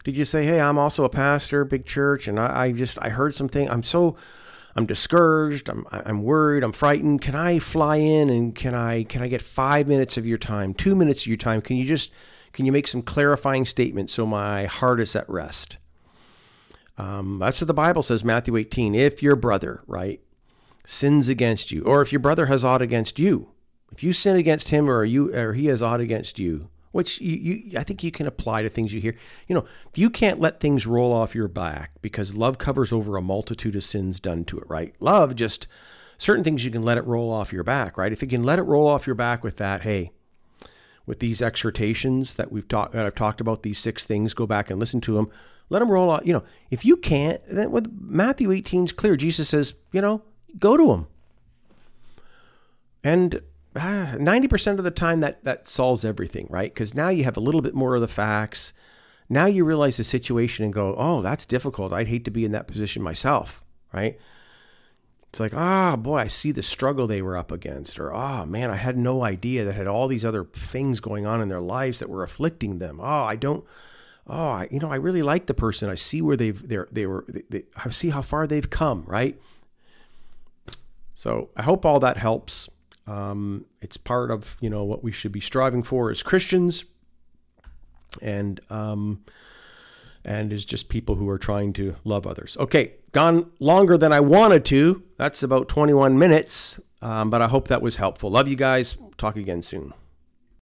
Did 0.05 0.17
you 0.17 0.25
say, 0.25 0.45
"Hey, 0.45 0.61
I'm 0.61 0.79
also 0.79 1.05
a 1.05 1.09
pastor, 1.09 1.65
big 1.65 1.85
church, 1.85 2.29
and 2.29 2.39
I, 2.39 2.67
I 2.67 2.73
just 2.73 2.97
I 3.03 3.09
heard 3.09 3.35
something. 3.35 3.69
I'm 3.69 3.83
so 3.83 4.17
I'm 4.77 4.87
discouraged. 4.87 5.69
I'm 5.69 5.85
I'm 5.91 6.23
worried. 6.23 6.63
I'm 6.63 6.73
frightened. 6.73 7.21
Can 7.21 7.35
I 7.35 7.59
fly 7.59 7.97
in 7.97 8.31
and 8.31 8.55
can 8.55 8.75
I 8.75 9.03
can 9.03 9.21
I 9.21 9.29
get 9.29 9.43
five 9.43 9.89
minutes 9.89 10.17
of 10.17 10.27
your 10.27 10.39
time, 10.39 10.75
two 10.75 10.95
minutes 10.95 11.23
of 11.23 11.27
your 11.27 11.37
time? 11.37 11.61
Can 11.61 11.77
you 11.77 11.85
just 11.85 12.13
can 12.53 12.65
you 12.65 12.73
make 12.73 12.87
some 12.87 13.03
clarifying 13.03 13.67
statements 13.67 14.13
so 14.13 14.25
my 14.25 14.67
heart 14.67 15.01
is 15.01 15.17
at 15.17 15.29
rest?" 15.29 15.77
Um, 16.99 17.39
that's 17.39 17.61
what 17.61 17.67
the 17.67 17.75
Bible 17.75 18.03
says, 18.03 18.25
Matthew 18.25 18.57
18. 18.57 18.95
If 18.95 19.23
your 19.23 19.37
brother, 19.37 19.83
right, 19.87 20.21
sins 20.87 21.29
against 21.29 21.71
you, 21.71 21.83
or 21.83 22.01
if 22.01 22.13
your 22.13 22.21
brother 22.21 22.47
has 22.47 22.65
aught 22.65 22.81
against 22.81 23.19
you, 23.19 23.51
if 23.93 24.03
you 24.03 24.15
sin 24.15 24.37
against 24.37 24.71
him 24.71 24.89
or 24.89 25.05
you 25.05 25.35
or 25.35 25.53
he 25.53 25.67
has 25.67 25.83
aught 25.83 26.01
against 26.01 26.39
you, 26.39 26.71
which 26.93 27.21
you, 27.21 27.37
you 27.37 27.79
I 27.79 27.83
think 27.83 28.03
you 28.03 28.11
can 28.11 28.27
apply 28.27 28.63
to 28.63 28.71
things 28.71 28.95
you 28.95 29.01
hear. 29.01 29.17
You 29.49 29.57
know, 29.57 29.67
if 29.91 29.99
you 29.99 30.09
can't 30.09 30.41
let 30.41 30.61
things 30.61 30.87
roll 30.87 31.13
off 31.13 31.35
your 31.35 31.49
back 31.49 31.91
because 32.01 32.37
love 32.37 32.57
covers 32.57 32.93
over 32.93 33.17
a 33.17 33.23
multitude 33.23 33.77
of 33.77 33.85
sins 33.85 34.19
done 34.19 34.45
to 34.47 34.59
it, 34.59 34.65
right? 34.69 34.95
Love 35.01 35.35
just 35.35 35.67
certain 36.19 36.45
things 36.45 36.65
you 36.65 36.71
can 36.71 36.83
let 36.83 36.99
it 36.99 37.05
roll 37.05 37.31
off 37.31 37.53
your 37.53 37.65
back, 37.65 37.99
right? 37.99 38.13
If 38.13 38.23
you 38.23 38.29
can 38.29 38.45
let 38.45 38.59
it 38.59 38.63
roll 38.63 38.89
off 38.89 39.07
your 39.07 39.15
back 39.17 39.45
with 39.45 39.59
that, 39.59 39.83
hey, 39.83 40.13
with 41.05 41.21
these 41.21 41.43
exhortations 41.43 42.35
that 42.35 42.51
we've 42.51 42.69
talked 42.69 42.93
that 42.93 43.07
I've 43.07 43.15
talked 43.15 43.41
about, 43.41 43.63
these 43.63 43.79
six 43.79 44.05
things, 44.05 44.35
go 44.35 44.47
back 44.47 44.71
and 44.71 44.81
listen 44.81 45.01
to 45.03 45.15
them. 45.15 45.31
Let 45.69 45.81
them 45.81 45.91
roll 45.91 46.11
off. 46.11 46.23
You 46.25 46.33
know, 46.33 46.45
if 46.71 46.85
you 46.85 46.97
can't, 46.97 47.41
then 47.49 47.73
with 47.73 47.93
Matthew 48.01 48.53
18 48.53 48.85
is 48.85 48.93
clear. 48.93 49.17
Jesus 49.17 49.49
says, 49.49 49.75
you 49.93 50.01
know, 50.01 50.23
go 50.59 50.77
to 50.77 50.87
them. 50.89 51.07
And 53.05 53.41
ah, 53.77 54.15
90% 54.17 54.79
of 54.79 54.85
the 54.85 54.91
time 54.91 55.21
that, 55.21 55.45
that 55.45 55.69
solves 55.69 56.05
everything, 56.05 56.47
right? 56.51 56.73
Because 56.73 56.95
now 56.95 57.09
you 57.09 57.25
have 57.25 57.37
a 57.37 57.41
little 57.41 57.63
bit 57.63 57.75
more 57.75 57.95
of 57.95 58.01
the 58.01 58.09
facts. 58.09 58.73
Now 59.29 59.47
you 59.47 59.65
realize 59.65 59.97
the 59.97 60.05
situation 60.05 60.65
and 60.65 60.73
go, 60.73 60.95
oh, 60.97 61.23
that's 61.23 61.45
difficult. 61.45 61.93
I'd 61.93 62.09
hate 62.09 62.25
to 62.25 62.31
be 62.31 62.45
in 62.45 62.53
that 62.53 62.69
position 62.69 63.03
myself, 63.03 63.63
right? 63.93 64.19
it's 65.37 65.41
like, 65.41 65.55
ah, 65.55 65.93
oh, 65.93 65.97
boy, 65.99 66.17
I 66.17 66.29
see 66.29 66.51
the 66.51 66.63
struggle 66.63 67.07
they 67.07 67.21
were 67.21 67.37
up 67.37 67.53
against, 67.53 67.99
or 67.99 68.11
oh 68.15 68.47
man, 68.47 68.71
I 68.71 68.77
had 68.77 68.97
no 68.97 69.23
idea 69.23 69.67
that 69.67 69.75
had 69.75 69.87
all 69.87 70.09
these 70.09 70.25
other 70.25 70.45
things 70.45 70.99
going 71.01 71.27
on 71.27 71.43
in 71.43 71.49
their 71.49 71.61
lives 71.61 71.99
that 71.99 72.09
were 72.09 72.23
afflicting 72.23 72.79
them. 72.79 73.01
Oh, 73.03 73.25
I 73.25 73.37
don't. 73.37 73.63
Oh, 74.27 74.49
I, 74.49 74.69
you 74.71 74.79
know, 74.79 74.91
I 74.91 74.97
really 74.97 75.23
like 75.23 75.45
the 75.45 75.53
person. 75.53 75.91
I 75.91 75.95
see 75.95 76.23
where 76.23 76.39
they've 76.39 76.67
they're 76.67 76.89
they 76.91 77.05
were. 77.05 77.27
They, 77.29 77.43
they, 77.51 77.65
I 77.77 77.91
see 77.91 78.09
how 78.09 78.23
far 78.23 78.47
they've 78.47 78.69
come. 78.69 79.05
Right. 79.07 79.39
So 81.17 81.49
I 81.57 81.63
hope 81.63 81.87
all 81.87 81.99
that 82.01 82.19
helps. 82.19 82.69
Um, 83.07 83.65
it's 83.81 83.97
part 83.97 84.31
of 84.31 84.55
you 84.61 84.69
know 84.69 84.85
what 84.85 85.03
we 85.03 85.13
should 85.13 85.33
be 85.33 85.41
striving 85.41 85.83
for 85.83 86.11
as 86.11 86.23
Christians, 86.23 86.85
and 88.21 88.61
um, 88.69 89.25
and 90.27 90.53
is 90.53 90.67
just 90.67 90.91
people 90.91 91.15
who 91.15 91.27
are 91.31 91.39
trying 91.39 91.73
to 91.75 91.97
love 92.05 92.27
others. 92.27 92.59
Okay, 92.61 92.93
gone 93.13 93.51
longer 93.61 93.97
than 93.97 94.13
I 94.13 94.21
wanted 94.21 94.67
to. 94.67 95.03
That's 95.17 95.43
about 95.43 95.69
21 95.69 96.19
minutes, 96.19 96.79
um, 97.01 97.31
but 97.31 97.41
I 97.41 97.49
hope 97.49 97.69
that 97.69 97.81
was 97.81 97.97
helpful. 97.97 98.31
Love 98.31 98.47
you 98.47 98.57
guys. 98.57 98.99
Talk 99.17 99.37
again 99.37 99.63
soon. 99.63 99.95